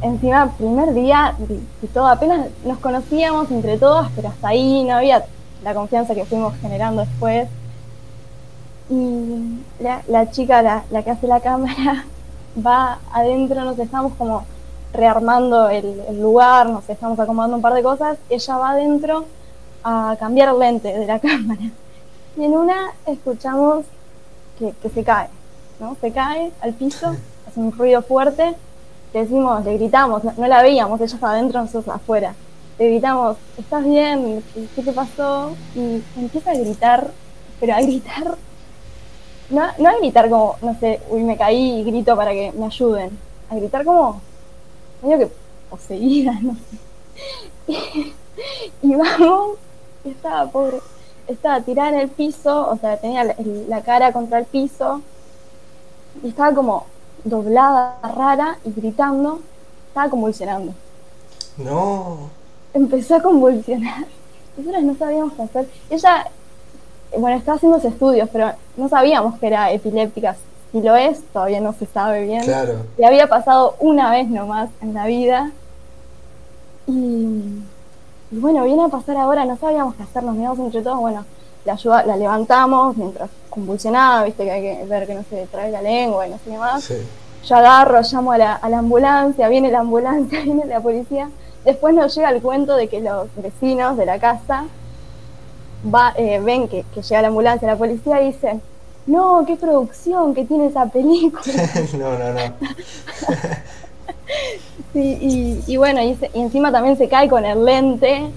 encima, 0.02 0.52
primer 0.58 0.94
día 0.94 1.36
y 1.82 1.88
todo, 1.88 2.08
apenas 2.08 2.48
nos 2.66 2.80
conocíamos 2.80 3.50
entre 3.52 3.78
todas, 3.78 4.10
pero 4.16 4.30
hasta 4.30 4.50
ahí 4.50 4.84
no 4.84 4.96
había 4.96 5.26
la 5.64 5.74
confianza 5.74 6.16
que 6.16 6.26
fuimos 6.26 6.56
generando 6.62 7.02
después. 7.02 7.48
Y 8.90 9.60
la, 9.80 10.32
chica, 10.32 10.62
la, 10.62 11.04
que 11.04 11.12
hace 11.12 11.28
la 11.28 11.40
cámara, 11.40 12.06
va 12.66 13.00
adentro, 13.14 13.64
nos 13.64 13.80
estamos 13.80 14.14
como 14.18 14.44
rearmando 14.94 15.70
el, 15.70 16.20
lugar, 16.20 16.70
nos 16.70 16.90
estamos 16.90 17.18
acomodando 17.20 17.56
un 17.56 17.62
par 17.62 17.74
de 17.74 17.84
cosas, 17.84 18.18
ella 18.30 18.58
va 18.58 18.72
adentro 18.72 19.26
a 19.84 20.16
cambiar 20.20 20.50
el 20.50 20.60
lente 20.60 20.94
de 20.98 21.06
la 21.06 21.20
cámara. 21.22 21.62
Y 22.38 22.44
en 22.44 22.58
una 22.58 22.92
escuchamos 23.06 23.86
que, 24.60 24.74
que 24.82 24.90
se 24.90 25.04
cae, 25.04 25.30
¿no? 25.80 25.96
Se 26.02 26.12
cae 26.12 26.52
al 26.62 26.74
piso, 26.74 27.16
hace 27.48 27.60
un 27.60 27.72
ruido 27.72 28.02
fuerte 28.02 28.56
le 29.14 29.20
decimos, 29.22 29.66
le 29.66 29.78
gritamos, 29.78 30.24
no, 30.24 30.48
la 30.48 30.62
veíamos, 30.62 31.00
ella 31.02 31.14
estaba 31.14 31.34
adentro, 31.34 31.62
nosotros 31.62 31.94
afuera. 31.94 32.34
Le 32.80 32.90
gritamos, 32.90 33.38
¿estás 33.58 33.84
bien? 33.84 34.44
¿Qué 34.76 34.82
te 34.82 34.92
pasó? 34.94 35.56
Y 35.76 36.02
empieza 36.18 36.52
a 36.52 36.56
gritar, 36.56 37.12
pero 37.60 37.74
a 37.74 37.82
gritar, 37.82 38.38
no, 39.50 39.62
no 39.78 39.90
a 39.90 39.98
gritar 40.00 40.30
como, 40.30 40.56
no 40.62 40.80
sé, 40.80 41.02
uy, 41.10 41.24
me 41.24 41.38
caí 41.38 41.82
y 41.82 41.84
grito 41.84 42.16
para 42.16 42.32
que 42.32 42.54
me 42.54 42.66
ayuden, 42.66 43.18
a 43.50 43.56
gritar 43.56 43.84
como, 43.84 44.22
medio 45.04 45.20
que 45.20 45.32
poseída, 45.70 46.34
no 46.42 46.56
sé. 46.56 48.14
Y, 48.82 48.96
vamos, 48.96 49.58
estaba 50.06 50.50
pobre, 50.50 50.80
estaba 51.28 51.62
tirada 51.62 51.90
en 51.90 51.96
el 52.00 52.10
piso, 52.10 52.70
o 52.72 52.78
sea, 52.78 52.98
tenía 52.98 53.36
la 53.68 53.82
cara 53.82 54.14
contra 54.14 54.40
el 54.40 54.46
piso, 54.46 55.02
y 56.24 56.30
estaba 56.30 56.56
como 56.56 56.86
doblada, 57.24 57.98
rara 58.16 58.58
y 58.64 58.72
gritando, 58.72 59.40
estaba 59.88 60.10
convulsionando. 60.10 60.74
No. 61.58 62.30
Empezó 62.74 63.16
a 63.16 63.22
convulsionar. 63.22 64.06
Nosotros 64.58 64.84
no 64.84 64.96
sabíamos 64.96 65.34
qué 65.34 65.42
hacer. 65.44 65.70
Ella, 65.90 66.28
bueno, 67.18 67.38
estaba 67.38 67.58
haciendo 67.58 67.78
estudios, 67.78 68.30
pero 68.32 68.52
no 68.78 68.90
sabíamos 68.90 69.40
que 69.40 69.48
era 69.48 69.72
epiléptica. 69.72 70.36
Si 70.72 70.82
lo 70.82 70.96
es, 70.96 71.22
todavía 71.34 71.60
no 71.60 71.74
se 71.74 71.86
sabe 71.86 72.24
bien. 72.26 72.44
Claro. 72.44 72.86
Le 72.98 73.06
había 73.06 73.28
pasado 73.28 73.76
una 73.80 74.10
vez 74.12 74.30
nomás 74.30 74.70
en 74.82 74.94
la 74.94 75.06
vida. 75.06 75.52
Y, 76.88 77.62
bueno, 78.32 78.64
viene 78.64 78.86
a 78.86 78.88
pasar 78.88 79.18
ahora, 79.18 79.46
no 79.46 79.58
sabíamos 79.58 79.96
qué 79.96 80.04
hacer, 80.04 80.24
nos 80.24 80.36
miramos 80.36 80.60
entre 80.60 80.82
todos, 80.82 81.00
bueno, 81.00 81.26
la, 81.66 81.74
ayuda, 81.74 82.04
la 82.06 82.16
levantamos 82.16 82.98
mientras 82.98 83.30
convulsionaba, 83.50 84.24
viste 84.24 84.44
que 84.44 84.52
hay 84.52 84.62
que 84.62 84.86
ver 84.86 85.06
que 85.06 85.14
no 85.14 85.24
se 85.30 85.46
trae 85.48 85.72
la 85.72 85.82
lengua 85.82 86.28
y 86.28 86.32
no 86.32 86.38
sé 86.38 86.52
qué 86.52 86.58
más. 86.58 86.94
Yo 87.46 87.56
agarro, 87.56 88.02
llamo 88.02 88.32
a 88.32 88.38
la, 88.38 88.54
a 88.54 88.70
la 88.70 88.80
ambulancia, 88.80 89.48
viene 89.50 89.72
la 89.72 89.80
ambulancia, 89.80 90.42
viene 90.44 90.66
la 90.66 90.80
policía. 90.80 91.30
Después 91.66 91.94
nos 91.94 92.16
llega 92.16 92.30
el 92.30 92.42
cuento 92.42 92.76
de 92.76 92.88
que 92.88 93.02
los 93.02 93.28
vecinos 93.36 93.98
de 93.98 94.06
la 94.06 94.20
casa 94.20 94.66
va, 95.94 96.14
eh, 96.18 96.40
ven 96.40 96.68
que, 96.68 96.84
llega 96.96 97.22
la 97.22 97.28
ambulancia, 97.28 97.68
la 97.68 97.76
policía 97.76 98.22
y 98.22 98.32
dicen, 98.32 98.62
no, 99.06 99.44
qué 99.46 99.56
producción 99.56 100.34
que 100.34 100.46
tiene 100.46 100.68
esa 100.68 100.86
película. 100.86 101.44
no, 101.94 102.18
no, 102.18 102.34
no. 102.34 102.40
sí, 104.94 105.62
y, 105.68 105.78
bueno, 105.78 106.02
y, 106.02 106.18
y, 106.34 106.40
encima 106.40 106.72
también 106.72 106.98
se 106.98 107.08
cae 107.08 107.28
con 107.30 107.46
el 107.46 107.64
lente, 107.66 108.30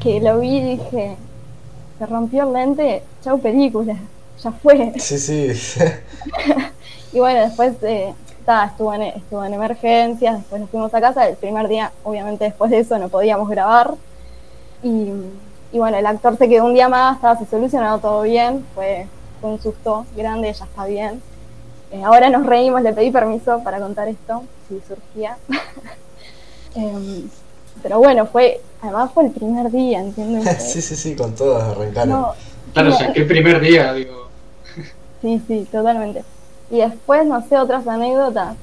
que 0.00 0.20
lo 0.20 0.40
vi 0.40 0.56
y 0.56 0.76
dije, 0.76 1.16
se 1.98 2.06
rompió 2.06 2.44
el 2.44 2.52
lente, 2.52 3.02
chau 3.22 3.38
película, 3.38 3.96
ya 4.42 4.52
fue. 4.52 4.92
Sí, 4.98 5.18
sí. 5.18 5.80
y 7.12 7.18
bueno, 7.18 7.40
después 7.40 7.74
eh, 7.82 8.14
estuvo, 8.66 8.92
en, 8.94 9.02
estuvo 9.02 9.44
en 9.44 9.54
emergencias, 9.54 10.38
después 10.38 10.60
nos 10.60 10.70
fuimos 10.70 10.92
a 10.94 11.00
casa, 11.00 11.28
el 11.28 11.36
primer 11.36 11.68
día, 11.68 11.92
obviamente 12.02 12.44
después 12.44 12.70
de 12.70 12.78
eso 12.78 12.98
no 12.98 13.08
podíamos 13.08 13.48
grabar. 13.48 13.94
Y, 14.82 15.10
bueno, 15.72 15.96
el 15.96 16.06
actor 16.06 16.36
se 16.36 16.48
quedó 16.48 16.66
un 16.66 16.74
día 16.74 16.88
más, 16.88 17.16
estaba 17.16 17.36
se 17.36 17.46
solucionado 17.46 17.98
todo 17.98 18.22
bien, 18.22 18.64
fue, 18.74 19.06
fue 19.40 19.50
un 19.50 19.60
susto 19.60 20.06
grande, 20.14 20.50
ella 20.50 20.64
está 20.64 20.84
bien. 20.86 21.22
Eh, 21.90 22.02
ahora 22.04 22.28
nos 22.28 22.44
reímos, 22.44 22.82
le 22.82 22.92
pedí 22.92 23.10
permiso 23.10 23.62
para 23.62 23.78
contar 23.78 24.08
esto, 24.08 24.42
si 24.68 24.80
surgía. 24.86 25.36
Em, 26.76 27.30
pero 27.84 27.98
bueno, 27.98 28.26
fue, 28.26 28.60
además 28.84 29.10
fue 29.12 29.24
el 29.24 29.30
primer 29.30 29.70
día, 29.70 30.00
¿entiendes? 30.00 30.62
sí, 30.72 30.82
sí, 30.82 30.94
sí, 30.94 31.16
con 31.16 31.34
todas 31.34 31.76
arrancaron. 31.76 32.26
claro, 32.72 32.90
o 32.90 32.96
sea, 32.96 33.12
qué 33.12 33.24
primer 33.24 33.60
día, 33.60 33.92
digo. 33.92 34.28
Sí, 35.22 35.42
sí, 35.48 35.66
totalmente. 35.72 36.22
Y 36.70 36.78
después, 36.78 37.26
no 37.26 37.40
sé, 37.48 37.58
otras 37.58 37.86
anécdotas. 37.86 38.56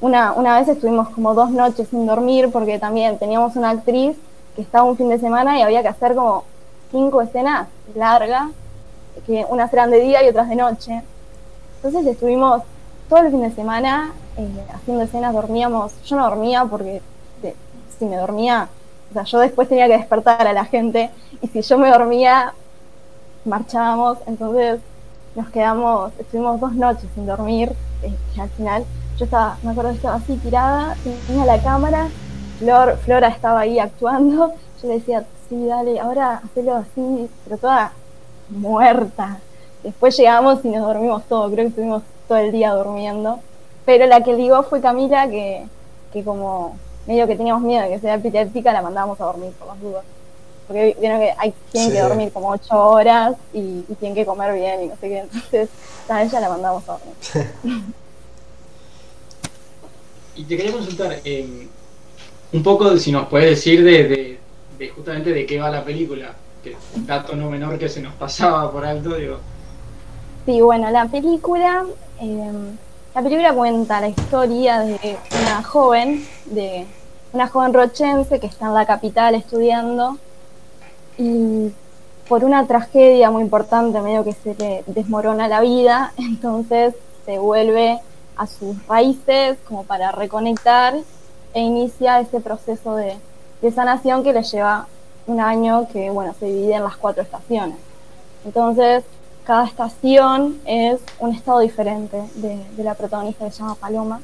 una, 0.00 0.32
una 0.32 0.58
vez 0.58 0.68
estuvimos 0.68 1.08
como 1.10 1.34
dos 1.34 1.50
noches 1.50 1.88
sin 1.88 2.06
dormir 2.06 2.50
porque 2.52 2.78
también 2.78 3.18
teníamos 3.18 3.54
una 3.56 3.70
actriz 3.70 4.16
que 4.56 4.62
estaba 4.62 4.84
un 4.84 4.96
fin 4.96 5.08
de 5.08 5.18
semana 5.18 5.58
y 5.58 5.62
había 5.62 5.82
que 5.82 5.88
hacer 5.88 6.14
como 6.14 6.44
cinco 6.90 7.22
escenas 7.22 7.68
largas, 7.94 8.50
que 9.26 9.46
unas 9.48 9.72
eran 9.72 9.90
de 9.90 10.00
día 10.00 10.24
y 10.24 10.28
otras 10.28 10.48
de 10.48 10.56
noche. 10.56 11.02
Entonces 11.76 12.06
estuvimos 12.06 12.62
todo 13.08 13.20
el 13.20 13.30
fin 13.30 13.42
de 13.42 13.52
semana 13.52 14.12
eh, 14.36 14.48
haciendo 14.72 15.02
escenas, 15.02 15.32
dormíamos, 15.32 15.92
yo 16.04 16.16
no 16.16 16.24
dormía 16.28 16.64
porque 16.64 17.02
si 17.98 18.04
me 18.04 18.16
dormía, 18.16 18.68
o 19.10 19.12
sea, 19.12 19.24
yo 19.24 19.38
después 19.38 19.68
tenía 19.68 19.86
que 19.86 19.96
despertar 19.96 20.46
a 20.46 20.52
la 20.52 20.64
gente 20.64 21.10
y 21.40 21.46
si 21.48 21.62
yo 21.62 21.78
me 21.78 21.90
dormía, 21.90 22.52
marchábamos, 23.44 24.18
entonces 24.26 24.80
nos 25.34 25.48
quedamos, 25.50 26.12
estuvimos 26.18 26.60
dos 26.60 26.72
noches 26.72 27.08
sin 27.14 27.26
dormir, 27.26 27.72
eh, 28.02 28.12
y 28.36 28.40
al 28.40 28.50
final 28.50 28.84
yo 29.16 29.24
estaba, 29.24 29.56
me 29.62 29.70
acuerdo 29.70 29.90
que 29.90 29.96
estaba 29.96 30.16
así 30.16 30.36
tirada, 30.36 30.96
tenía 31.26 31.44
la 31.44 31.62
cámara, 31.62 32.08
Flor, 32.58 32.98
Flora 32.98 33.28
estaba 33.28 33.60
ahí 33.60 33.78
actuando, 33.78 34.52
yo 34.82 34.88
decía, 34.88 35.24
sí, 35.48 35.66
dale, 35.66 35.98
ahora 36.00 36.42
hacelo 36.44 36.74
así, 36.76 37.28
pero 37.44 37.58
toda 37.58 37.92
muerta. 38.48 39.38
Después 39.82 40.16
llegamos 40.16 40.64
y 40.64 40.68
nos 40.68 40.86
dormimos 40.86 41.24
todo, 41.24 41.50
creo 41.50 41.64
que 41.64 41.68
estuvimos 41.68 42.02
todo 42.26 42.38
el 42.38 42.52
día 42.52 42.72
durmiendo. 42.72 43.40
Pero 43.84 44.06
la 44.06 44.22
que 44.22 44.34
ligó 44.34 44.62
fue 44.64 44.80
Camila, 44.80 45.28
que, 45.28 45.64
que 46.12 46.24
como 46.24 46.76
medio 47.08 47.26
que 47.26 47.36
teníamos 47.36 47.62
miedo 47.62 47.84
de 47.84 47.88
que 47.88 48.00
sea 48.00 48.14
epiléptica, 48.16 48.70
la 48.70 48.82
mandábamos 48.82 49.18
a 49.18 49.24
dormir 49.24 49.50
por 49.52 49.68
las 49.68 49.80
dudas. 49.80 50.04
Porque 50.66 50.94
vieron 51.00 51.20
que 51.20 51.32
hay, 51.38 51.54
tienen 51.72 51.92
que 51.92 52.00
dormir 52.00 52.30
como 52.30 52.50
ocho 52.50 52.76
horas 52.76 53.34
y, 53.54 53.80
tienen 53.98 54.14
que 54.14 54.26
comer 54.26 54.52
bien 54.52 54.82
y 54.82 54.86
no 54.88 54.94
sé 54.96 55.08
qué. 55.08 55.18
Entonces, 55.20 55.70
a 56.06 56.22
ella 56.22 56.40
la 56.40 56.48
mandamos 56.50 56.86
a 56.86 56.92
dormir. 56.92 57.14
y 60.36 60.44
te 60.44 60.56
quería 60.58 60.72
consultar, 60.72 61.16
eh, 61.24 61.66
un 62.52 62.62
poco 62.62 62.94
si 62.98 63.10
nos 63.10 63.26
puedes 63.28 63.50
decir 63.50 63.82
de, 63.82 64.38
de, 64.78 64.88
justamente 64.90 65.32
de 65.32 65.46
qué 65.46 65.58
va 65.58 65.70
la 65.70 65.82
película, 65.82 66.34
que 66.62 66.76
un 66.94 67.06
dato 67.06 67.34
no 67.36 67.48
menor 67.48 67.78
que 67.78 67.88
se 67.88 68.02
nos 68.02 68.12
pasaba 68.16 68.70
por 68.70 68.84
alto, 68.84 69.14
digo. 69.14 69.38
Sí, 70.44 70.60
bueno, 70.60 70.90
la 70.90 71.06
película, 71.06 71.86
eh, 72.20 72.52
la 73.14 73.22
película 73.22 73.54
cuenta 73.54 73.98
la 74.02 74.08
historia 74.08 74.80
de 74.80 75.16
una 75.40 75.62
joven, 75.62 76.26
de 76.44 76.86
una 77.32 77.48
joven 77.48 77.74
rochense 77.74 78.40
que 78.40 78.46
está 78.46 78.66
en 78.66 78.74
la 78.74 78.86
capital 78.86 79.34
estudiando 79.34 80.18
y 81.16 81.72
por 82.28 82.44
una 82.44 82.66
tragedia 82.66 83.30
muy 83.30 83.42
importante, 83.42 84.00
medio 84.00 84.22
que 84.22 84.32
se 84.32 84.54
le 84.54 84.84
desmorona 84.86 85.48
la 85.48 85.60
vida, 85.60 86.12
entonces 86.18 86.94
se 87.24 87.38
vuelve 87.38 88.00
a 88.36 88.46
sus 88.46 88.86
raíces 88.86 89.58
como 89.66 89.84
para 89.84 90.12
reconectar 90.12 90.94
e 91.54 91.60
inicia 91.60 92.20
ese 92.20 92.40
proceso 92.40 92.94
de, 92.94 93.16
sanación 93.74 94.22
que 94.22 94.32
le 94.32 94.42
lleva 94.42 94.86
un 95.26 95.40
año 95.40 95.88
que, 95.92 96.10
bueno, 96.10 96.34
se 96.38 96.46
divide 96.46 96.74
en 96.74 96.84
las 96.84 96.96
cuatro 96.96 97.22
estaciones. 97.22 97.76
Entonces, 98.44 99.04
cada 99.44 99.64
estación 99.64 100.60
es 100.64 101.00
un 101.18 101.34
estado 101.34 101.58
diferente 101.60 102.22
de, 102.36 102.84
la 102.84 102.94
protagonista 102.94 103.44
que 103.44 103.50
se 103.50 103.58
llama 103.58 103.74
Paloma. 103.74 104.20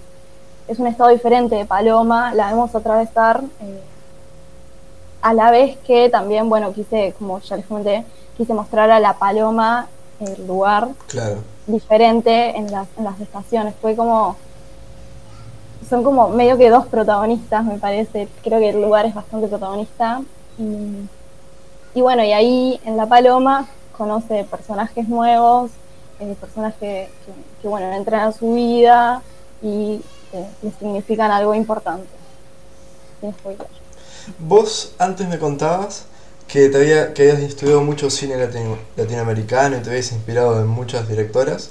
Es 0.69 0.79
un 0.79 0.87
estado 0.87 1.11
diferente 1.11 1.55
de 1.57 1.65
Paloma, 1.65 2.35
la 2.35 2.49
vemos 2.49 2.75
atravesar 2.75 3.43
eh, 3.61 3.83
a 5.23 5.35
la 5.35 5.51
vez 5.51 5.77
que 5.79 6.09
también, 6.09 6.49
bueno, 6.49 6.73
quise, 6.73 7.15
como 7.19 7.41
ya 7.41 7.57
les 7.57 7.67
comenté, 7.67 8.05
quise 8.37 8.55
mostrar 8.55 8.91
a 8.91 9.01
la 9.01 9.15
Paloma 9.15 9.89
el 10.21 10.47
lugar 10.47 10.89
diferente 11.67 12.57
en 12.57 12.71
las, 12.71 12.89
en 12.97 13.05
las 13.05 13.21
estaciones. 13.21 13.75
Fue 13.81 13.97
como 13.97 14.37
son 15.89 16.03
como 16.03 16.29
medio 16.29 16.57
que 16.57 16.71
dos 16.71 16.87
protagonistas, 16.87 17.65
me 17.65 17.79
parece. 17.79 18.29
Creo 18.43 18.59
que 18.59 18.71
el 18.71 18.81
lugar 18.83 19.07
es 19.07 19.15
bastante 19.15 19.49
protagonista. 19.49 20.23
Y, 20.59 22.01
bueno, 22.01 22.25
y 22.25 22.33
ahí 22.33 22.81
en 22.85 22.97
La 22.97 23.07
Paloma 23.07 23.67
conoce 23.97 24.45
personajes 24.45 25.09
nuevos, 25.09 25.71
eh, 26.21 26.35
personas 26.41 26.75
que, 26.81 27.09
bueno, 27.63 27.93
entran 27.93 28.29
a 28.29 28.33
su 28.33 28.55
vida 28.55 29.23
y 29.63 30.01
les 30.63 30.75
significan 30.79 31.31
algo 31.31 31.55
importante. 31.55 32.07
Vos 34.39 34.93
antes 34.99 35.29
me 35.29 35.39
contabas 35.39 36.07
que, 36.49 36.71
había, 36.75 37.15
que 37.15 37.31
habías 37.31 37.41
estudiado 37.41 37.83
mucho 37.83 38.11
cine 38.11 38.37
latinoamericano 38.97 39.77
y 39.77 39.81
te 39.81 39.91
habías 39.91 40.13
inspirado 40.13 40.61
en 40.61 40.67
muchas 40.67 41.09
directoras. 41.09 41.71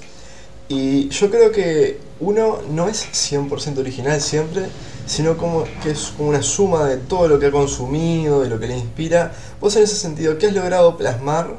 Y 0.68 1.08
yo 1.10 1.30
creo 1.30 1.52
que 1.52 2.00
uno 2.20 2.58
no 2.70 2.88
es 2.88 3.06
100% 3.12 3.78
original 3.78 4.20
siempre, 4.20 4.66
sino 5.06 5.36
como 5.36 5.64
que 5.82 5.90
es 5.90 6.12
como 6.16 6.30
una 6.30 6.42
suma 6.42 6.86
de 6.86 6.96
todo 6.96 7.28
lo 7.28 7.38
que 7.38 7.46
ha 7.46 7.50
consumido, 7.50 8.40
de 8.40 8.48
lo 8.48 8.58
que 8.58 8.68
le 8.68 8.76
inspira. 8.76 9.32
Vos 9.60 9.76
en 9.76 9.82
ese 9.82 9.96
sentido, 9.96 10.38
¿qué 10.38 10.46
has 10.46 10.54
logrado 10.54 10.96
plasmar 10.96 11.56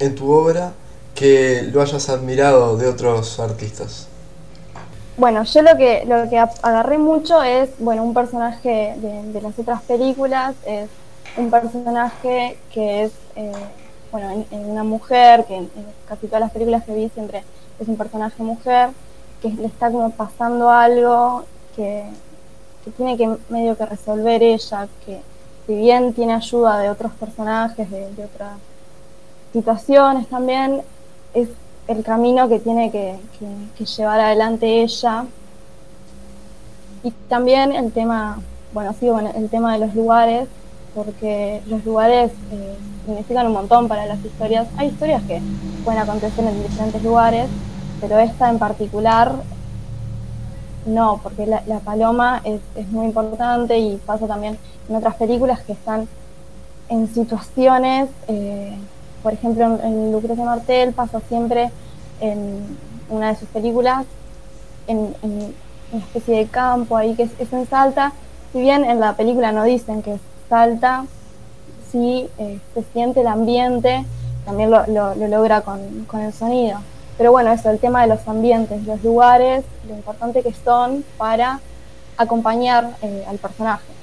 en 0.00 0.14
tu 0.14 0.30
obra 0.30 0.74
que 1.14 1.62
lo 1.72 1.80
hayas 1.80 2.10
admirado 2.10 2.76
de 2.76 2.86
otros 2.88 3.40
artistas? 3.40 4.08
Bueno, 5.18 5.44
yo 5.44 5.62
lo 5.62 5.76
que, 5.78 6.04
lo 6.04 6.28
que 6.28 6.38
agarré 6.38 6.98
mucho 6.98 7.42
es, 7.42 7.70
bueno, 7.78 8.02
un 8.02 8.12
personaje 8.12 8.94
de, 8.98 9.40
las 9.40 9.58
otras 9.58 9.80
películas, 9.82 10.54
es 10.66 10.90
un 11.38 11.50
personaje 11.50 12.58
que 12.70 13.04
es, 13.04 13.12
eh, 13.34 13.50
bueno, 14.12 14.44
en, 14.50 14.70
una 14.70 14.84
mujer, 14.84 15.46
que 15.46 15.56
en, 15.56 15.70
casi 16.06 16.26
todas 16.26 16.40
las 16.40 16.50
películas 16.50 16.84
que 16.84 16.92
vi 16.92 17.08
siempre 17.08 17.42
es 17.78 17.88
un 17.88 17.96
personaje 17.96 18.42
mujer, 18.42 18.90
que 19.40 19.48
le 19.48 19.66
está 19.66 19.90
como 19.90 20.10
pasando 20.10 20.68
algo 20.70 21.44
que, 21.74 22.04
tiene 22.98 23.16
que 23.16 23.36
medio 23.48 23.76
que 23.76 23.86
resolver 23.86 24.42
ella, 24.42 24.86
que 25.06 25.20
si 25.66 25.74
bien 25.76 26.12
tiene 26.12 26.34
ayuda 26.34 26.78
de 26.78 26.90
otros 26.90 27.12
personajes, 27.14 27.90
de, 27.90 28.06
otras 28.22 28.58
situaciones 29.54 30.28
también, 30.28 30.82
es 31.32 31.48
el 31.88 32.02
camino 32.02 32.48
que 32.48 32.58
tiene 32.58 32.90
que, 32.90 33.18
llevar 33.84 34.20
adelante 34.20 34.82
ella. 34.82 35.24
Y 37.02 37.10
también 37.28 37.72
el 37.72 37.92
tema, 37.92 38.38
bueno, 38.72 38.94
sí, 38.98 39.08
bueno, 39.08 39.30
el 39.36 39.48
tema 39.48 39.74
de 39.74 39.86
los 39.86 39.94
lugares, 39.94 40.48
porque 40.94 41.62
los 41.66 41.84
lugares 41.84 42.32
eh, 42.52 42.76
significan 43.04 43.46
un 43.46 43.52
montón 43.52 43.86
para 43.88 44.06
las 44.06 44.24
historias. 44.24 44.66
Hay 44.76 44.88
historias 44.88 45.22
que 45.22 45.40
pueden 45.84 46.00
acontecer 46.00 46.44
en 46.44 46.62
diferentes 46.62 47.02
lugares, 47.02 47.48
pero 48.00 48.18
esta 48.18 48.50
en 48.50 48.58
particular 48.58 49.32
no, 50.86 51.20
porque 51.22 51.46
la, 51.46 51.80
paloma 51.80 52.40
es, 52.44 52.60
muy 52.90 53.06
importante 53.06 53.76
y 53.78 53.96
pasa 53.96 54.26
también 54.26 54.56
en 54.88 54.94
otras 54.94 55.16
películas 55.16 55.60
que 55.62 55.72
están 55.72 56.08
en 56.88 57.12
situaciones, 57.12 58.08
eh, 58.28 58.76
por 59.26 59.32
ejemplo 59.32 59.80
en, 59.82 60.12
Lucrecia 60.12 60.44
Martel 60.44 60.92
pasa 60.92 61.18
siempre 61.28 61.72
en 62.20 62.78
una 63.08 63.30
de 63.30 63.34
sus 63.34 63.48
películas 63.48 64.06
en, 64.86 65.16
una 65.20 66.04
especie 66.04 66.36
de 66.36 66.46
campo 66.46 66.96
ahí 66.96 67.16
que 67.16 67.24
es, 67.24 67.52
en 67.52 67.66
Salta, 67.66 68.12
si 68.52 68.60
bien 68.60 68.84
en 68.84 69.00
la 69.00 69.14
película 69.14 69.50
no 69.50 69.64
dicen 69.64 70.02
que 70.02 70.14
es 70.14 70.20
Salta, 70.48 71.06
sí 71.90 72.28
eh, 72.38 72.60
se 72.72 72.84
siente 72.92 73.22
el 73.22 73.26
ambiente, 73.26 74.04
también 74.44 74.70
lo, 74.70 74.86
logra 74.86 75.62
con 75.62 76.20
el 76.20 76.32
sonido. 76.32 76.78
Pero 77.18 77.32
bueno, 77.32 77.50
eso, 77.50 77.68
el 77.70 77.80
tema 77.80 78.02
de 78.02 78.06
los 78.06 78.28
ambientes, 78.28 78.84
los 78.84 79.02
lugares, 79.02 79.64
lo 79.88 79.96
importante 79.96 80.44
que 80.44 80.52
son 80.52 81.04
para 81.18 81.58
acompañar 82.16 82.96
eh, 83.02 83.24
al 83.28 83.38
personaje. 83.38 83.95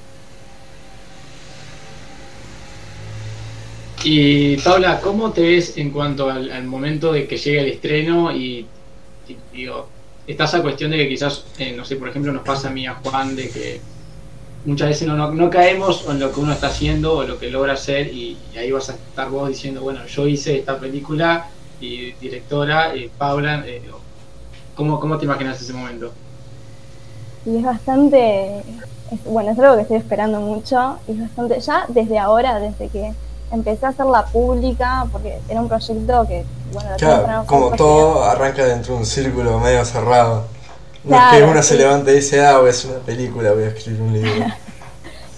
Y 4.04 4.58
Paula, 4.58 5.00
¿cómo 5.00 5.32
te 5.32 5.42
ves 5.42 5.78
en 5.78 5.92
cuanto 5.92 6.30
al, 6.30 6.66
momento 6.66 7.14
de 7.14 7.26
que 7.26 7.38
llegue 7.38 7.60
el 7.62 7.68
estreno 7.68 8.34
y, 8.34 8.68
digo, 9.54 9.88
está 10.28 10.44
esa 10.44 10.62
cuestión 10.62 10.92
de 10.92 10.98
que 10.98 11.08
quizás, 11.08 11.46
eh, 11.58 11.74
no 11.76 11.86
sé, 11.86 11.96
por 11.96 12.10
ejemplo, 12.10 12.34
nos 12.34 12.44
pasa 12.44 12.68
a 12.68 12.72
mí 12.72 12.86
a 12.86 12.96
Juan 12.96 13.36
de 13.38 13.50
que 13.50 13.80
muchas 14.66 14.90
veces 14.90 15.08
no, 15.08 15.32
no, 15.32 15.50
caemos 15.50 16.06
en 16.10 16.20
lo 16.20 16.34
que 16.34 16.40
uno 16.42 16.52
está 16.52 16.68
haciendo 16.68 17.14
o 17.18 17.24
lo 17.24 17.40
que 17.40 17.50
logra 17.50 17.74
hacer 17.74 18.08
y, 18.08 18.38
ahí 18.58 18.72
vas 18.72 18.90
a 18.90 18.94
estar 18.94 19.30
vos 19.30 19.48
diciendo, 19.48 19.82
bueno, 19.82 20.06
yo 20.06 20.28
hice 20.28 20.60
esta 20.60 20.78
película 20.78 21.48
y 21.80 22.12
directora, 22.14 22.94
eh, 22.94 23.10
Paula, 23.18 23.66
¿cómo, 24.76 25.00
¿cómo 25.00 25.18
te 25.18 25.24
imaginas 25.26 25.62
ese 25.62 25.72
momento? 25.72 26.12
Y 27.46 27.56
es 27.56 27.64
bastante, 27.64 28.64
bueno, 29.26 29.52
es 29.52 29.60
algo 29.60 29.76
que 29.76 29.82
estoy 29.84 29.98
esperando 29.98 30.42
mucho, 30.42 31.00
y 31.08 31.14
es 31.14 31.20
bastante, 31.22 31.60
ya 31.62 31.86
desde 31.88 32.20
ahora, 32.20 32.60
desde 32.60 32.90
que 32.90 33.14
empecé 33.54 33.86
a 33.86 33.90
hacerla 33.90 34.26
pública, 34.26 35.06
porque 35.12 35.40
era 35.48 35.62
un 35.62 35.68
proyecto 35.68 36.28
que 36.28 36.44
bueno, 36.74 36.90
Claro, 36.98 37.46
como 37.46 37.72
todo 37.72 38.24
arranca 38.24 38.66
dentro 38.66 38.96
de 38.96 39.00
un 39.02 39.06
círculo 39.06 39.60
medio 39.60 39.86
cerrado. 39.86 40.46
No 41.04 41.18
es 41.18 41.38
que 41.38 41.44
uno 41.44 41.62
se 41.62 41.76
levanta 41.76 42.12
y 42.12 42.16
dice, 42.16 42.44
ah, 42.46 42.58
voy 42.58 42.68
a 42.68 42.70
hacer 42.72 42.92
una 42.92 43.00
película, 43.02 43.52
voy 43.52 43.64
a 43.64 43.68
escribir 43.68 44.02
un 44.02 44.14
libro. 44.14 44.46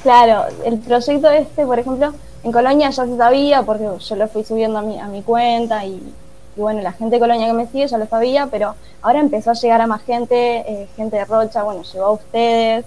Claro, 0.04 0.46
el 0.64 0.78
proyecto 0.78 1.32
este, 1.32 1.66
por 1.66 1.80
ejemplo, 1.80 2.14
en 2.44 2.52
Colonia 2.52 2.92
ya 2.92 3.08
se 3.08 3.18
sabía 3.18 3.64
porque 3.64 3.90
yo 4.00 4.16
lo 4.16 4.28
fui 4.28 4.44
subiendo 4.44 4.78
a 4.78 4.84
mi, 4.84 5.00
a 5.00 5.08
mi 5.08 5.24
cuenta 5.24 5.84
y, 5.84 6.14
y 6.56 6.62
bueno, 6.62 6.80
la 6.82 6.92
gente 6.92 7.16
de 7.16 7.20
Colonia 7.20 7.48
que 7.48 7.54
me 7.54 7.66
sigue 7.66 7.88
ya 7.88 7.98
lo 7.98 8.06
sabía, 8.06 8.46
pero 8.52 8.76
ahora 9.02 9.20
empezó 9.20 9.50
a 9.50 9.54
llegar 9.56 9.82
a 9.82 9.88
más 9.88 10.04
gente, 10.04 10.58
eh, 10.72 10.88
gente 10.96 11.18
de 11.18 11.26
Rocha, 11.26 11.64
bueno, 11.64 11.82
llegó 11.82 12.06
a 12.06 12.12
ustedes 12.12 12.86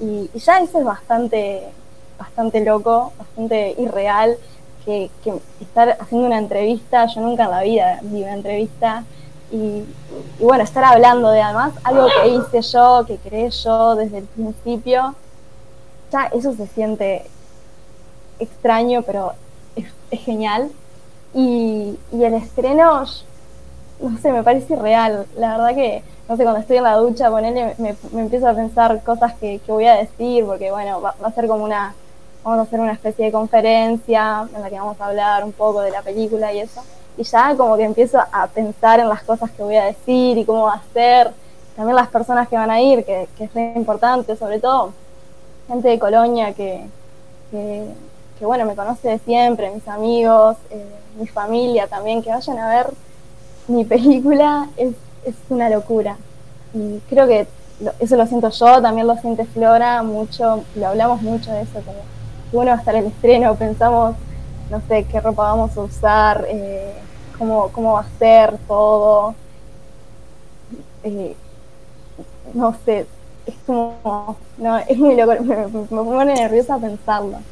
y, 0.00 0.28
y 0.34 0.38
ya 0.40 0.58
eso 0.58 0.80
es 0.80 0.84
bastante, 0.84 1.62
bastante 2.18 2.64
loco, 2.64 3.12
bastante 3.16 3.76
irreal, 3.78 4.36
que, 4.86 5.10
que 5.22 5.34
estar 5.60 5.98
haciendo 6.00 6.26
una 6.26 6.38
entrevista, 6.38 7.04
yo 7.06 7.20
nunca 7.20 7.44
en 7.44 7.50
la 7.50 7.62
vida 7.62 7.98
vi 8.02 8.22
una 8.22 8.34
entrevista 8.34 9.04
y, 9.52 9.84
bueno, 10.40 10.64
estar 10.64 10.84
hablando 10.84 11.30
de 11.30 11.42
además 11.42 11.72
algo 11.84 12.08
que 12.22 12.28
hice 12.28 12.62
yo, 12.62 13.04
que 13.06 13.18
creé 13.18 13.50
yo 13.50 13.94
desde 13.94 14.18
el 14.18 14.24
principio 14.24 15.14
ya 16.12 16.26
eso 16.26 16.54
se 16.54 16.66
siente 16.68 17.26
extraño, 18.38 19.02
pero 19.02 19.32
es, 19.74 20.20
genial. 20.20 20.70
Y, 21.34 21.98
el 22.12 22.34
estreno, 22.34 23.04
no 24.00 24.18
sé, 24.18 24.32
me 24.32 24.42
parece 24.42 24.74
irreal. 24.74 25.26
La 25.36 25.56
verdad 25.56 25.74
que, 25.74 26.02
no 26.28 26.36
sé, 26.36 26.42
cuando 26.44 26.60
estoy 26.60 26.78
en 26.78 26.84
la 26.84 26.96
ducha, 26.96 27.30
ponele, 27.30 27.74
me, 27.78 27.96
me 28.12 28.20
empiezo 28.22 28.48
a 28.48 28.54
pensar 28.54 29.02
cosas 29.02 29.34
que, 29.34 29.58
que 29.58 29.72
voy 29.72 29.86
a 29.86 29.96
decir, 29.96 30.44
porque 30.44 30.70
bueno, 30.70 31.00
va, 31.00 31.14
va 31.22 31.28
a 31.28 31.32
ser 31.32 31.46
como 31.46 31.64
una, 31.64 31.94
vamos 32.46 32.60
a 32.60 32.62
hacer 32.62 32.78
una 32.78 32.92
especie 32.92 33.24
de 33.24 33.32
conferencia 33.32 34.48
en 34.54 34.62
la 34.62 34.70
que 34.70 34.78
vamos 34.78 35.00
a 35.00 35.06
hablar 35.06 35.42
un 35.42 35.50
poco 35.50 35.80
de 35.80 35.90
la 35.90 36.02
película 36.02 36.52
y 36.52 36.60
eso. 36.60 36.80
Y 37.16 37.24
ya 37.24 37.56
como 37.56 37.76
que 37.76 37.82
empiezo 37.82 38.20
a 38.20 38.46
pensar 38.46 39.00
en 39.00 39.08
las 39.08 39.24
cosas 39.24 39.50
que 39.50 39.64
voy 39.64 39.74
a 39.74 39.86
decir 39.86 40.38
y 40.38 40.44
cómo 40.44 40.62
va 40.62 40.74
a 40.74 40.82
ser. 40.92 41.32
También 41.74 41.96
las 41.96 42.06
personas 42.06 42.46
que 42.46 42.54
van 42.54 42.70
a 42.70 42.80
ir, 42.80 43.04
que, 43.04 43.26
que 43.36 43.44
es 43.44 43.52
re 43.52 43.72
importante, 43.74 44.36
sobre 44.36 44.60
todo 44.60 44.92
gente 45.66 45.88
de 45.88 45.98
Colonia 45.98 46.52
que, 46.52 46.86
que, 47.50 48.46
bueno, 48.46 48.64
me 48.64 48.76
conoce 48.76 49.08
de 49.08 49.18
siempre, 49.18 49.72
mis 49.72 49.88
amigos, 49.88 50.56
eh, 50.70 50.86
mi 51.18 51.26
familia 51.26 51.88
también, 51.88 52.22
que 52.22 52.30
vayan 52.30 52.58
a 52.60 52.68
ver 52.68 52.86
mi 53.66 53.84
película 53.84 54.68
es, 54.76 54.94
es 55.24 55.34
una 55.48 55.68
locura. 55.68 56.16
Y 56.72 57.00
creo 57.08 57.26
que 57.26 57.48
eso 57.98 58.16
lo 58.16 58.24
siento 58.26 58.50
yo, 58.50 58.80
también 58.80 59.08
lo 59.08 59.16
siente 59.16 59.46
Flora 59.46 60.04
mucho, 60.04 60.62
lo 60.76 60.86
hablamos 60.86 61.22
mucho 61.22 61.50
de 61.50 61.62
eso, 61.62 61.80
como 61.84 62.15
bueno 62.52 62.70
va 62.70 62.76
a 62.76 62.78
estar 62.80 62.94
el 62.96 63.06
estreno, 63.06 63.56
pensamos, 63.56 64.16
no 64.68 64.80
sé, 64.88 65.06
qué 65.08 65.20
ropa 65.20 65.44
vamos 65.44 65.76
a 65.76 65.82
usar, 65.82 66.44
eh, 66.48 67.06
cómo, 67.38 67.70
cómo 67.72 67.94
va 67.94 68.00
a 68.02 68.10
ser 68.18 68.58
todo. 68.66 69.38
Eh, 71.02 71.36
no 72.54 72.74
sé, 72.84 73.10
es 73.44 73.62
como, 73.66 74.42
no, 74.56 74.78
es 74.78 74.98
muy 74.98 75.16
loco, 75.16 75.32
me, 75.44 75.56
me- 75.68 75.86
pone 75.88 76.34
nerviosa 76.36 76.78
pensarlo. 76.78 77.44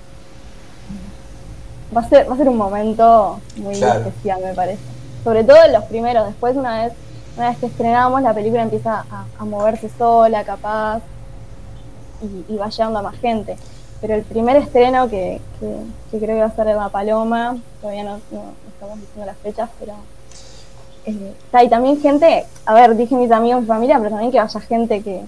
Va 1.97 2.01
a 2.01 2.09
ser, 2.09 2.29
va 2.29 2.35
a 2.35 2.37
ser 2.39 2.49
un 2.49 2.57
momento 2.57 3.45
muy 3.55 3.75
Claro. 3.79 4.01
especial, 4.01 4.43
me 4.43 4.55
parece. 4.55 4.83
Sobre 5.23 5.45
todo 5.45 5.65
en 5.65 5.73
los 5.73 5.85
primeros, 5.85 6.27
después 6.27 6.57
una 6.57 6.83
vez, 6.85 6.95
una 7.37 7.51
vez 7.51 7.59
que 7.59 7.67
estrenamos, 7.67 8.23
la 8.23 8.35
película 8.35 8.63
empieza 8.63 9.07
a, 9.09 9.31
a 9.37 9.45
moverse 9.45 9.89
sola, 9.91 10.45
capaz, 10.45 11.03
y, 12.21 12.45
y 12.49 12.57
va 12.59 12.69
llegando 12.69 12.99
a 13.01 13.03
más 13.03 13.19
gente. 13.19 13.61
Pero 14.05 14.17
el 14.17 14.23
primer 14.23 14.57
estreno 14.57 15.09
que, 15.09 15.41
que, 15.59 15.77
que 16.11 16.19
creo 16.19 16.37
que 16.37 16.41
va 16.43 16.49
a 16.49 16.55
ser 16.55 16.69
en 16.69 16.77
La 16.77 16.91
Paloma, 16.91 17.57
todavía 17.81 18.05
no, 18.05 18.21
estamos 18.69 19.01
diciendo 19.01 19.25
las 19.25 19.39
fechas, 19.39 19.71
pero 19.81 19.95
eh, 21.07 21.65
y 21.65 21.69
también 21.71 21.99
gente, 22.03 22.45
a 22.67 22.75
ver, 22.75 22.95
dije 22.97 23.15
mis 23.15 23.31
amigos, 23.31 23.63
mi 23.63 23.67
familia, 23.67 23.97
pero 23.97 24.11
también 24.11 24.31
que 24.31 24.37
vaya 24.37 24.61
gente 24.61 25.01
que, 25.01 25.23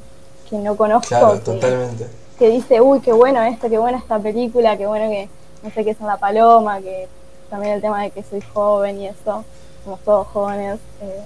que 0.50 0.58
no 0.58 0.76
conozco, 0.76 1.08
Claro, 1.08 1.32
que, 1.32 1.38
totalmente. 1.38 2.06
que 2.38 2.50
dice, 2.50 2.82
uy, 2.82 3.00
qué 3.00 3.14
bueno 3.14 3.42
esto, 3.44 3.70
qué 3.70 3.78
buena 3.78 3.96
esta 3.96 4.18
película, 4.18 4.76
qué 4.76 4.86
bueno 4.86 5.08
que, 5.08 5.30
no 5.62 5.70
sé 5.70 5.82
qué 5.82 5.92
es 5.92 6.00
en 6.00 6.08
La 6.08 6.18
Paloma, 6.18 6.78
que 6.82 7.08
también 7.48 7.72
el 7.72 7.80
tema 7.80 8.02
de 8.02 8.10
que 8.10 8.22
soy 8.24 8.42
joven 8.52 9.00
y 9.00 9.06
eso, 9.06 9.42
somos 9.84 10.00
todos 10.00 10.26
jóvenes, 10.26 10.80
eh, 11.00 11.22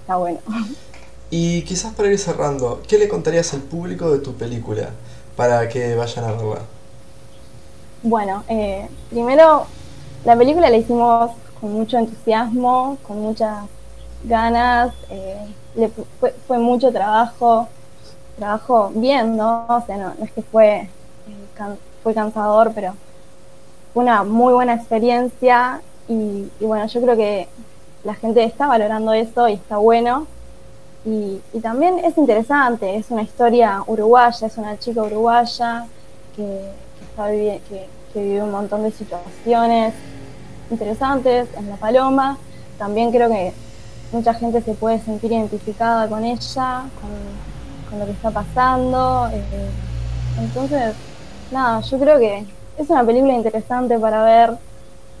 está 0.00 0.16
bueno. 0.16 0.40
Y 1.30 1.62
quizás 1.62 1.94
para 1.94 2.10
ir 2.10 2.18
cerrando, 2.18 2.82
¿qué 2.88 2.98
le 2.98 3.06
contarías 3.06 3.54
al 3.54 3.60
público 3.60 4.10
de 4.10 4.18
tu 4.18 4.34
película 4.34 4.90
para 5.36 5.68
que 5.68 5.94
vayan 5.94 6.24
a 6.24 6.32
verla? 6.32 6.71
Bueno, 8.02 8.44
eh, 8.48 8.88
primero, 9.10 9.66
la 10.24 10.36
película 10.36 10.70
la 10.70 10.76
hicimos 10.76 11.30
con 11.60 11.72
mucho 11.72 11.98
entusiasmo, 11.98 12.98
con 13.02 13.20
muchas 13.20 13.64
ganas, 14.24 14.92
eh, 15.10 15.46
le 15.76 15.88
fu- 15.88 16.06
fue, 16.46 16.58
mucho 16.58 16.92
trabajo, 16.92 17.68
trabajo 18.36 18.90
bien, 18.94 19.36
¿no? 19.36 19.66
O 19.68 19.82
sea, 19.86 19.96
no, 19.98 20.14
es 20.24 20.32
que 20.32 20.42
fue, 20.42 20.80
eh, 21.26 21.48
fue 22.02 22.14
cansador, 22.14 22.72
pero 22.74 22.94
fue 23.92 24.02
una 24.04 24.24
muy 24.24 24.52
buena 24.54 24.74
experiencia 24.74 25.82
y, 26.08 26.50
bueno, 26.60 26.86
yo 26.86 27.00
creo 27.02 27.16
que 27.16 27.48
la 28.04 28.14
gente 28.14 28.44
está 28.44 28.66
valorando 28.66 29.12
eso 29.12 29.48
y 29.48 29.54
está 29.54 29.76
bueno. 29.78 30.26
Y, 31.04 31.40
también 31.62 31.98
es 32.00 32.16
interesante, 32.18 32.96
es 32.96 33.10
una 33.10 33.22
historia 33.22 33.82
uruguaya, 33.86 34.46
es 34.46 34.56
una 34.58 34.78
chica 34.78 35.02
uruguaya 35.02 35.86
que 36.36 36.60
que, 37.16 37.86
que 38.12 38.22
vive 38.22 38.42
un 38.42 38.50
montón 38.50 38.82
de 38.82 38.90
situaciones 38.90 39.94
interesantes 40.70 41.48
en 41.56 41.70
La 41.70 41.76
Paloma. 41.76 42.38
También 42.78 43.10
creo 43.10 43.28
que 43.28 43.52
mucha 44.12 44.34
gente 44.34 44.60
se 44.62 44.74
puede 44.74 44.98
sentir 45.00 45.32
identificada 45.32 46.08
con 46.08 46.24
ella, 46.24 46.84
con, 47.00 47.98
lo 47.98 48.06
que 48.06 48.12
está 48.12 48.30
pasando. 48.30 49.28
eh, 49.32 49.42
entonces, 50.40 50.94
nada, 51.50 51.80
yo 51.80 51.98
creo 51.98 52.18
que 52.18 52.46
es 52.78 52.88
una 52.88 53.04
película 53.04 53.34
interesante 53.34 53.98
para 53.98 54.22
ver. 54.22 54.56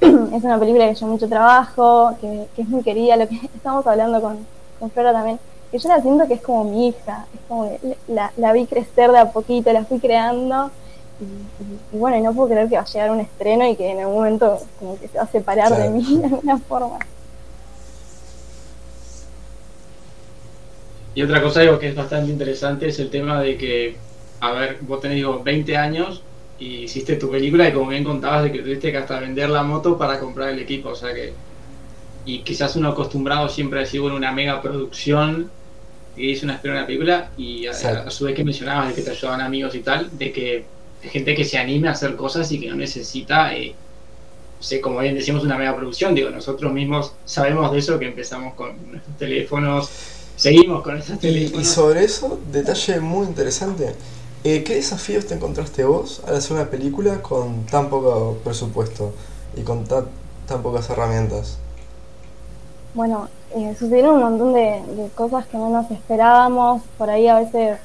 es 0.00 0.42
una 0.42 0.58
película 0.58 0.88
que 0.88 0.94
lleva 0.94 1.12
mucho 1.12 1.28
trabajo, 1.28 2.16
que, 2.20 2.48
que 2.56 2.62
es 2.62 2.68
muy 2.68 2.82
querida, 2.82 3.16
lo 3.16 3.28
que 3.28 3.36
estamos 3.54 3.86
hablando 3.86 4.20
con, 4.20 4.38
con 4.80 4.90
Flora 4.90 5.12
también, 5.12 5.38
que 5.70 5.78
yo 5.78 5.88
la 5.88 6.00
siento 6.00 6.26
que 6.26 6.34
es 6.34 6.42
como 6.42 6.64
mi 6.64 6.88
hija, 6.88 7.26
es 7.34 7.40
como 7.46 7.68
que 7.68 7.96
la, 8.08 8.32
la 8.36 8.52
vi 8.52 8.66
crecer 8.66 9.12
de 9.12 9.18
a 9.18 9.30
poquito, 9.30 9.72
la 9.72 9.84
fui 9.84 10.00
creando 10.00 10.70
y, 11.22 11.52
y- 11.62 11.86
y 11.90 11.98
bueno, 11.98 12.16
y 12.18 12.22
no 12.22 12.34
puedo 12.34 12.48
creer 12.50 12.68
que 12.68 12.76
va 12.76 12.82
a 12.82 12.86
llegar 12.86 13.10
un 13.10 13.20
estreno 13.20 13.66
y 13.68 13.76
que 13.76 13.90
en 13.90 14.00
algún 14.00 14.16
momento 14.16 14.70
como 14.76 14.98
que 14.98 15.08
se 15.08 15.18
va 15.18 15.24
a 15.24 15.28
separar 15.28 15.76
de 15.76 15.90
mí 15.90 16.18
de 16.20 16.26
alguna 16.26 16.60
forma. 16.60 16.98
Y 21.14 21.22
otra 21.22 21.42
cosa 21.42 21.60
digo 21.60 21.78
que 21.78 21.88
es 21.88 21.94
bastante 21.94 22.30
interesante 22.32 22.88
es 22.88 22.98
el 22.98 23.10
tema 23.10 23.40
de 23.42 23.56
que, 23.58 24.06
a 24.40 24.52
ver, 24.52 24.78
vos 24.82 25.00
tenés 25.00 25.16
digo, 25.16 25.42
20 25.42 25.76
años 25.76 26.28
y 26.56 26.84
hiciste 26.84 27.16
tu 27.16 27.30
película 27.30 27.68
y 27.68 27.72
como 27.72 27.90
bien 27.90 28.04
contabas 28.04 28.44
de 28.44 28.52
que 28.52 28.62
tuviste 28.62 28.90
que 28.90 28.98
hasta 28.98 29.20
vender 29.20 29.50
la 29.50 29.62
moto 29.62 29.98
para 29.98 30.18
comprar 30.20 30.50
el 30.50 30.58
equipo, 30.60 30.90
o 30.90 30.94
sea 30.94 31.12
que 31.14 31.42
y 32.24 32.44
quizás 32.44 32.76
uno 32.76 32.90
acostumbrado 32.90 33.48
siempre 33.48 33.78
a 33.80 33.82
decir 33.82 34.00
bueno 34.00 34.16
una 34.16 34.32
mega 34.32 34.62
producción 34.62 35.54
y 36.14 36.30
hizo 36.32 36.46
una 36.46 36.56
espera 36.56 36.74
una 36.74 36.86
película 36.86 37.32
y 37.36 37.66
a, 37.66 38.10
su 38.10 38.24
vez 38.26 38.34
que 38.36 38.44
mencionabas 38.44 38.88
de 38.90 38.94
que 38.96 39.02
te 39.02 39.10
ayudaban 39.12 39.40
amigos 39.42 39.74
y 39.76 39.82
tal, 39.82 40.16
de 40.18 40.32
que 40.32 40.72
gente 41.02 41.34
que 41.34 41.44
se 41.44 41.58
anime 41.58 41.88
a 41.88 41.92
hacer 41.92 42.16
cosas 42.16 42.50
y 42.52 42.60
que 42.60 42.68
no 42.68 42.76
necesita 42.76 43.54
eh, 43.54 43.78
no 44.58 44.62
sé, 44.64 44.80
como 44.80 45.00
bien 45.00 45.14
decimos, 45.16 45.44
una 45.44 45.58
mega 45.58 45.76
producción. 45.76 46.14
Digo, 46.14 46.30
nosotros 46.30 46.72
mismos 46.72 47.16
sabemos 47.24 47.72
de 47.72 47.78
eso, 47.80 47.98
que 47.98 48.06
empezamos 48.08 48.54
con 48.54 48.90
nuestros 48.92 49.16
teléfonos, 49.18 49.90
seguimos 50.36 50.82
con 50.82 50.98
esos 50.98 51.18
Y, 51.20 51.20
teléfonos. 51.20 51.62
y 51.62 51.64
sobre 51.64 52.04
eso, 52.04 52.40
detalle 52.50 53.00
muy 53.00 53.26
interesante. 53.26 53.96
eh, 54.44 54.64
¿Qué 54.64 54.74
desafíos 54.76 55.26
te 55.26 55.34
encontraste 55.34 55.84
vos 55.84 56.22
al 56.26 56.36
hacer 56.36 56.52
una 56.56 56.68
película 56.70 57.22
con 57.22 57.66
tan 57.66 57.88
poco 57.90 58.40
presupuesto 58.44 59.14
y 59.54 59.62
con 59.62 59.86
tan, 59.86 60.06
tan 60.46 60.62
pocas 60.62 60.90
herramientas? 60.90 61.58
Bueno, 62.94 63.30
eh, 63.50 63.74
sucedieron 63.78 64.16
un 64.16 64.20
montón 64.22 64.52
de, 64.52 64.84
de 64.86 65.10
cosas 65.14 65.46
que 65.46 65.56
no 65.56 65.70
nos 65.70 65.90
esperábamos, 65.90 66.82
por 66.98 67.08
ahí 67.10 67.26
a 67.28 67.36
veces 67.38 67.80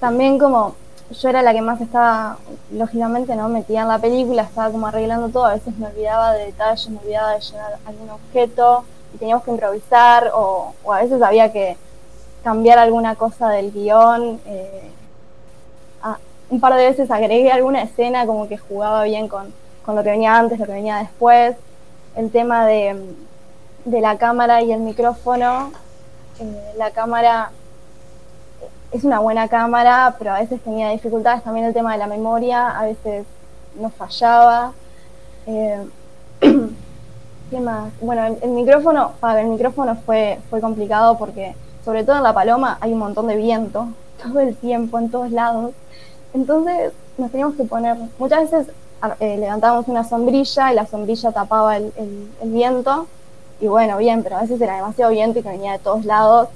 también 0.00 0.38
como 0.38 0.80
yo 1.10 1.28
era 1.28 1.42
la 1.42 1.52
que 1.52 1.62
más 1.62 1.80
estaba, 1.80 2.36
lógicamente, 2.70 3.34
no 3.34 3.48
metida 3.48 3.82
en 3.82 3.88
la 3.88 3.98
película, 3.98 4.42
estaba 4.42 4.70
como 4.70 4.86
arreglando 4.86 5.28
todo, 5.28 5.46
a 5.46 5.54
veces 5.54 5.76
me 5.78 5.86
olvidaba 5.86 6.34
de 6.34 6.46
detalles, 6.46 6.88
me 6.90 6.98
olvidaba 6.98 7.32
de 7.32 7.40
llevar 7.40 7.78
algún 7.86 8.10
objeto 8.10 8.84
y 9.14 9.18
teníamos 9.18 9.44
que 9.44 9.50
improvisar 9.50 10.30
o, 10.34 10.74
o 10.84 10.92
a 10.92 11.00
veces 11.00 11.22
había 11.22 11.50
que 11.50 11.76
cambiar 12.44 12.78
alguna 12.78 13.14
cosa 13.14 13.48
del 13.48 13.72
guion. 13.72 14.40
eh, 14.46 14.90
ah, 16.02 16.18
un 16.50 16.60
par 16.60 16.74
de 16.74 16.84
veces 16.86 17.10
agregué 17.10 17.50
alguna 17.50 17.82
escena 17.82 18.26
como 18.26 18.48
que 18.48 18.58
jugaba 18.58 19.04
bien 19.04 19.28
con, 19.28 19.52
con 19.84 19.96
lo 19.96 20.02
que 20.02 20.10
venía 20.10 20.36
antes, 20.36 20.58
lo 20.58 20.66
que 20.66 20.72
venía 20.72 20.96
después. 20.98 21.56
El 22.16 22.30
tema 22.30 22.66
de, 22.66 23.14
de 23.84 24.00
la 24.00 24.18
cámara 24.18 24.62
y 24.62 24.72
el 24.72 24.80
micrófono, 24.80 25.72
eh, 26.40 26.72
la 26.76 26.90
cámara 26.90 27.50
es 28.90 29.04
una 29.04 29.18
buena 29.18 29.48
cámara, 29.48 30.16
pero 30.18 30.32
a 30.32 30.40
veces 30.40 30.60
tenía 30.62 30.90
dificultades. 30.90 31.42
También 31.42 31.66
el 31.66 31.74
tema 31.74 31.92
de 31.92 31.98
la 31.98 32.06
memoria, 32.06 32.68
a 32.78 32.84
veces 32.84 33.26
no 33.78 33.90
fallaba. 33.90 34.72
Eh, 35.46 35.86
¿Qué 37.50 37.60
más? 37.60 37.90
Bueno, 38.00 38.26
el, 38.26 38.38
el 38.42 38.50
micrófono, 38.50 39.12
a 39.20 39.34
ver, 39.34 39.44
el 39.44 39.50
micrófono 39.50 39.96
fue, 40.04 40.38
fue 40.50 40.60
complicado 40.60 41.16
porque, 41.18 41.54
sobre 41.84 42.04
todo 42.04 42.16
en 42.16 42.22
La 42.22 42.34
Paloma, 42.34 42.78
hay 42.80 42.92
un 42.92 42.98
montón 42.98 43.26
de 43.26 43.36
viento 43.36 43.88
todo 44.22 44.40
el 44.40 44.56
tiempo, 44.56 44.98
en 44.98 45.10
todos 45.10 45.30
lados. 45.30 45.72
Entonces 46.34 46.92
nos 47.16 47.30
teníamos 47.30 47.56
que 47.56 47.64
poner, 47.64 47.96
muchas 48.18 48.50
veces 48.50 48.74
eh, 49.20 49.38
levantábamos 49.38 49.88
una 49.88 50.04
sombrilla 50.04 50.72
y 50.72 50.74
la 50.74 50.86
sombrilla 50.86 51.32
tapaba 51.32 51.76
el, 51.76 51.92
el, 51.96 52.30
el 52.42 52.52
viento. 52.52 53.06
Y 53.60 53.66
bueno, 53.66 53.98
bien, 53.98 54.22
pero 54.22 54.36
a 54.36 54.42
veces 54.42 54.60
era 54.60 54.76
demasiado 54.76 55.10
viento 55.10 55.38
y 55.38 55.42
que 55.42 55.48
venía 55.48 55.72
de 55.72 55.78
todos 55.78 56.04
lados. 56.04 56.48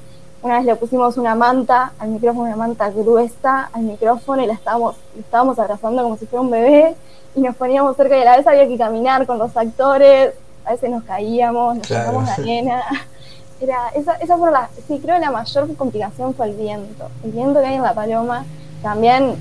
Una 0.42 0.56
vez 0.56 0.64
le 0.66 0.74
pusimos 0.76 1.16
una 1.16 1.34
manta 1.36 1.92
al 1.98 2.08
micrófono, 2.08 2.46
una 2.46 2.56
manta 2.56 2.90
gruesa 2.90 3.70
al 3.72 3.82
micrófono 3.82 4.42
y 4.42 4.46
la 4.46 4.54
estábamos, 4.54 4.96
la 5.14 5.20
estábamos 5.20 5.58
abrazando 5.58 6.02
como 6.02 6.16
si 6.16 6.26
fuera 6.26 6.40
un 6.42 6.50
bebé 6.50 6.96
y 7.36 7.40
nos 7.40 7.54
poníamos 7.56 7.96
cerca 7.96 8.16
de 8.16 8.24
la 8.24 8.36
vez, 8.36 8.46
había 8.46 8.66
que 8.66 8.76
caminar 8.76 9.24
con 9.26 9.38
los 9.38 9.56
actores, 9.56 10.34
a 10.64 10.72
veces 10.72 10.90
nos 10.90 11.04
caíamos, 11.04 11.76
nos 11.76 11.86
Claro. 11.86 12.22
la 12.22 12.34
arena. 12.34 12.82
Era, 13.60 13.90
esa, 13.94 14.14
esa 14.14 14.36
fue 14.36 14.50
la, 14.50 14.68
sí, 14.88 14.98
creo 15.00 15.14
que 15.14 15.20
la 15.20 15.30
mayor 15.30 15.76
complicación 15.76 16.34
fue 16.34 16.46
el 16.48 16.56
viento. 16.56 17.08
El 17.22 17.30
viento 17.30 17.60
que 17.60 17.66
hay 17.66 17.74
en 17.76 17.82
La 17.82 17.94
Paloma. 17.94 18.44
También 18.82 19.36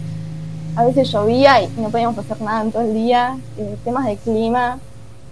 a 0.76 0.86
veces 0.86 1.12
llovía 1.12 1.64
y 1.64 1.68
no 1.78 1.90
podíamos 1.90 2.16
hacer 2.20 2.40
nada 2.40 2.62
en 2.62 2.72
todo 2.72 2.84
el 2.84 2.94
día. 2.94 3.36
Eh, 3.58 3.76
temas 3.84 4.06
de 4.06 4.18
clima 4.18 4.78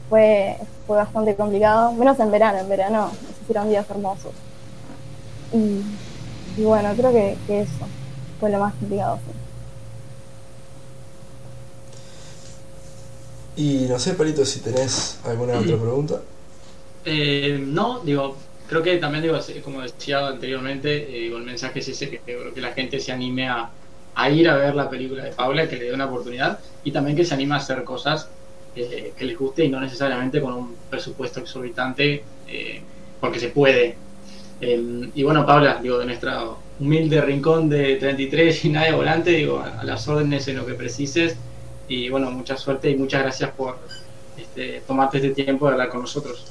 fue, 0.10 0.58
fue 0.88 0.98
bastante 0.98 1.36
complicado, 1.36 1.92
menos 1.92 2.20
en 2.20 2.32
verano. 2.32 2.58
En 2.58 2.68
verano 2.68 3.02
nos 3.04 3.42
hicieron 3.44 3.70
días 3.70 3.88
hermosos. 3.92 4.32
Y, 5.52 6.00
y 6.56 6.64
bueno, 6.64 6.96
creo 6.96 7.12
que, 7.14 7.44
que 7.48 7.62
eso 7.62 7.94
fue 8.40 8.50
lo 8.52 8.60
más 8.60 8.76
complicado. 8.76 9.22
sí. 9.26 9.32
Y 13.56 13.88
no 13.88 14.00
sé, 14.00 14.14
Palito, 14.16 14.46
si 14.46 14.62
tenés 14.62 15.20
alguna 15.24 15.60
otra 15.60 15.78
pregunta. 15.80 16.24
Eh, 17.04 17.60
no, 17.62 18.02
digo, 18.02 18.46
creo 18.66 18.84
que 18.84 18.98
también, 18.98 19.24
digo, 19.24 19.38
como 19.64 19.82
decía 19.82 20.28
anteriormente, 20.28 21.18
eh, 21.18 21.22
digo, 21.24 21.38
el 21.38 21.44
mensaje 21.46 21.80
es 21.80 21.88
ese, 21.90 22.10
que 22.10 22.22
creo 22.22 22.54
que 22.54 22.62
la 22.62 22.74
gente 22.74 23.00
se 23.00 23.12
anime 23.12 23.48
a, 23.50 23.76
a 24.14 24.30
ir 24.30 24.50
a 24.50 24.56
ver 24.58 24.76
la 24.76 24.90
película 24.90 25.24
de 25.24 25.34
Paula, 25.34 25.68
que 25.70 25.78
le 25.78 25.86
dé 25.86 25.94
una 25.94 26.06
oportunidad, 26.08 26.60
y 26.84 26.92
también 26.92 27.16
que 27.18 27.26
se 27.26 27.34
anime 27.34 27.56
a 27.56 27.58
hacer 27.58 27.84
cosas 27.84 28.34
eh, 28.76 29.14
que 29.18 29.26
les 29.26 29.38
guste 29.38 29.66
y 29.66 29.70
no 29.70 29.80
necesariamente 29.80 30.42
con 30.42 30.54
un 30.54 30.84
presupuesto 30.90 31.40
exorbitante, 31.40 32.30
eh, 32.48 32.88
porque 33.20 33.40
se 33.40 33.50
puede. 33.50 34.04
Eh, 34.62 35.12
y 35.14 35.24
bueno, 35.24 35.46
Paula, 35.46 35.80
digo, 35.82 35.98
de 36.00 36.06
nuestro 36.06 36.60
humilde 36.80 37.22
rincón 37.22 37.70
de 37.70 37.96
33 37.96 38.66
y 38.66 38.70
nada 38.70 38.88
de 38.88 38.94
volante, 38.94 39.32
digo, 39.32 39.60
a, 39.60 39.80
a 39.80 39.84
las 39.84 40.08
órdenes 40.08 40.48
en 40.48 40.58
lo 40.58 40.66
que 40.66 40.74
precises, 40.76 41.38
y 41.88 42.10
bueno, 42.10 42.32
mucha 42.32 42.58
suerte 42.58 42.90
y 42.90 42.98
muchas 42.98 43.22
gracias 43.24 43.52
por 43.52 43.78
este, 44.38 44.82
tomarte 44.82 45.18
este 45.18 45.32
tiempo 45.32 45.66
de 45.68 45.74
hablar 45.74 45.90
con 45.90 46.02
nosotros. 46.02 46.46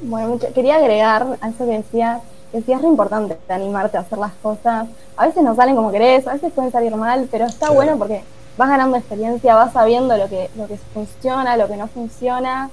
Bueno, 0.00 0.38
quería 0.54 0.76
agregar 0.76 1.38
a 1.40 1.48
eso 1.48 1.64
que 1.66 1.72
decías, 1.78 2.22
que 2.50 2.62
sí 2.62 2.72
es 2.72 2.82
re 2.82 2.88
importante 2.88 3.38
animarte 3.48 3.96
a 3.96 4.00
hacer 4.00 4.18
las 4.18 4.32
cosas. 4.42 4.88
A 5.16 5.26
veces 5.26 5.42
no 5.42 5.54
salen 5.54 5.76
como 5.76 5.92
querés, 5.92 6.26
a 6.26 6.32
veces 6.34 6.52
pueden 6.52 6.72
salir 6.72 6.94
mal, 6.96 7.28
pero 7.30 7.46
está 7.46 7.70
Claro. 7.70 7.74
bueno 7.74 7.98
porque 7.98 8.24
vas 8.56 8.68
ganando 8.68 8.96
experiencia, 8.96 9.54
vas 9.54 9.72
sabiendo 9.72 10.16
lo 10.16 10.28
que, 10.28 10.50
lo 10.56 10.66
que 10.66 10.76
funciona, 10.92 11.56
lo 11.56 11.68
que 11.68 11.76
no 11.76 11.88
funciona. 11.88 12.70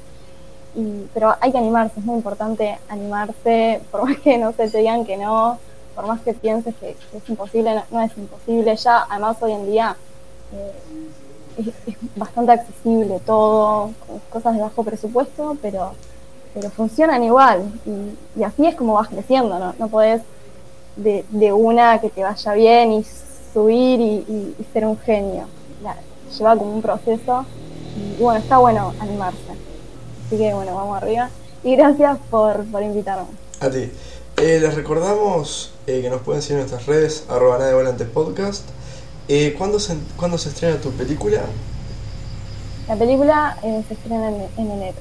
Pero 1.14 1.36
hay 1.40 1.52
que 1.52 1.58
animarse, 1.58 2.00
es 2.00 2.06
muy 2.06 2.16
importante 2.18 2.78
animarse, 2.90 3.82
por 3.92 4.04
más 4.08 4.18
que 4.20 4.38
no 4.38 4.52
se 4.54 4.70
te 4.70 4.78
digan 4.80 5.06
que 5.06 5.18
no, 5.18 5.58
por 5.96 6.08
más 6.08 6.22
que 6.22 6.34
pienses 6.34 6.76
que, 6.76 6.92
es 7.14 7.30
imposible, 7.30 7.84
no, 7.92 8.02
es 8.02 8.12
imposible. 8.18 8.76
Ya, 8.76 9.06
además, 9.10 9.38
hoy 9.42 9.52
en 9.54 9.66
día 9.72 9.96
eh, 10.54 10.72
es, 11.58 11.96
bastante 12.16 12.52
accesible 12.54 13.20
todo, 13.26 13.92
cosas 14.30 14.56
de 14.56 14.62
bajo 14.62 14.84
presupuesto, 14.84 15.58
pero 15.62 15.92
pero 16.54 16.70
funcionan 16.72 17.24
igual 17.24 17.72
y, 17.86 18.44
así 18.44 18.66
es 18.66 18.76
como 18.76 18.96
vas 18.96 19.08
creciendo, 19.08 19.60
¿no? 19.60 19.74
No 19.78 19.88
podés 19.88 20.22
de, 20.96 21.24
de 21.30 21.54
una 21.54 22.00
que 22.02 22.10
te 22.10 22.24
vaya 22.24 22.54
bien 22.54 22.92
y 22.92 23.06
subir 23.54 24.00
y, 24.02 24.26
y- 24.28 24.56
y 24.60 24.64
ser 24.74 24.86
un 24.86 24.98
genio. 25.00 25.46
La- 25.84 25.96
lleva 26.38 26.56
como 26.58 26.74
un 26.74 26.82
proceso 26.82 27.46
y 27.96 28.22
bueno, 28.22 28.40
está 28.40 28.58
bueno 28.58 28.94
animarse. 29.00 29.38
Así 30.30 30.38
que 30.38 30.54
bueno, 30.54 30.76
vamos 30.76 31.02
arriba. 31.02 31.28
Y 31.64 31.76
gracias 31.76 32.20
por, 32.30 32.64
por 32.66 32.84
invitarme. 32.84 33.26
A 33.60 33.68
ti. 33.68 33.92
Eh, 34.38 34.60
les 34.62 34.76
recordamos 34.76 35.74
eh, 35.88 36.04
que 36.04 36.10
nos 36.12 36.22
pueden 36.22 36.44
seguir 36.44 36.62
en 36.62 36.68
nuestras 36.68 36.86
redes, 36.86 37.26
arroba 37.28 37.58
nada 37.58 37.70
de 37.70 37.76
volante 37.76 38.06
podcast. 38.06 38.64
Eh, 39.28 39.56
¿cuándo, 39.58 39.80
se, 39.80 39.98
¿Cuándo 40.18 40.38
se 40.38 40.50
estrena 40.50 40.80
tu 40.80 40.92
película? 40.92 41.42
La 42.88 42.96
película 42.96 43.58
eh, 43.64 43.84
se 43.88 43.96
estrena 43.96 44.30
en, 44.30 44.48
en 44.56 44.72
enero. 44.72 44.98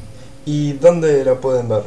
¿Y 0.46 0.72
dónde 0.72 1.22
la 1.26 1.34
pueden 1.34 1.68
ver? 1.68 1.82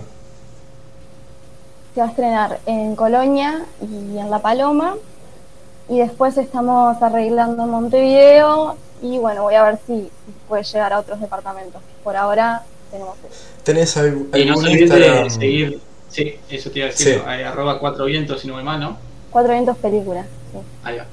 Se 1.95 2.01
va 2.01 2.06
a 2.06 2.10
estrenar 2.10 2.60
en 2.67 2.95
Colonia 2.95 3.65
y 3.82 4.19
en 4.19 4.30
La 4.30 4.38
Paloma. 4.38 4.97
Y 5.89 5.97
después 5.97 6.38
estamos 6.38 7.01
arreglando 7.01 7.63
en 7.63 7.69
Montevideo. 7.71 8.75
Y 9.01 9.17
bueno, 9.17 9.41
voy 9.41 9.56
a 9.56 9.63
ver 9.63 9.80
si, 9.88 10.04
si 10.04 10.32
puede 10.47 10.62
llegar 10.62 10.93
a 10.93 10.99
otros 10.99 11.19
departamentos. 11.19 11.82
Por 12.04 12.15
ahora 12.15 12.63
tenemos 12.91 13.15
eso. 13.19 13.43
¿Tenés 13.63 13.97
algún, 13.97 14.30
Y 14.34 14.45
no 14.45 14.54
algún 14.54 14.63
se 14.65 14.69
olviden 14.69 14.82
Instagram? 14.88 15.23
de 15.23 15.30
seguir, 15.30 15.80
sí, 16.10 16.36
eso 16.49 16.69
te 16.71 16.80
iba 16.80 16.88
a 16.88 16.91
decir, 16.91 17.13
Sí. 17.15 17.19
eh, 17.25 17.43
arroba 17.45 17.80
cuatro 17.80 18.06
vientos, 18.06 18.41
si 18.41 18.47
no 18.47 18.56
me 18.58 18.63
mal, 18.63 18.80
¿no? 18.80 18.97
Cuatro 19.32 19.51
eventos 19.54 19.77
películas. 19.77 20.25
sí. 20.51 20.60
Ahí 20.84 20.97
va. 20.97 21.06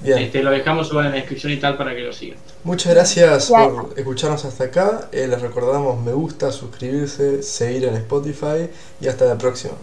Bien. 0.00 0.18
Este, 0.18 0.42
lo 0.44 0.52
dejamos 0.52 0.88
igual 0.90 1.06
en 1.06 1.10
la 1.10 1.16
descripción 1.16 1.52
y 1.52 1.56
tal 1.56 1.76
para 1.76 1.92
que 1.94 2.02
lo 2.02 2.12
sigan. 2.12 2.38
Muchas 2.62 2.94
gracias 2.94 3.48
por 3.48 3.92
escucharnos 3.96 4.44
hasta 4.44 4.64
acá. 4.64 5.08
Eh, 5.10 5.26
les 5.26 5.40
recordamos 5.42 6.00
me 6.00 6.12
gusta, 6.12 6.52
suscribirse, 6.52 7.42
seguir 7.42 7.84
en 7.84 7.94
Spotify 7.96 8.70
y 9.00 9.08
hasta 9.08 9.24
la 9.24 9.36
próxima. 9.36 9.74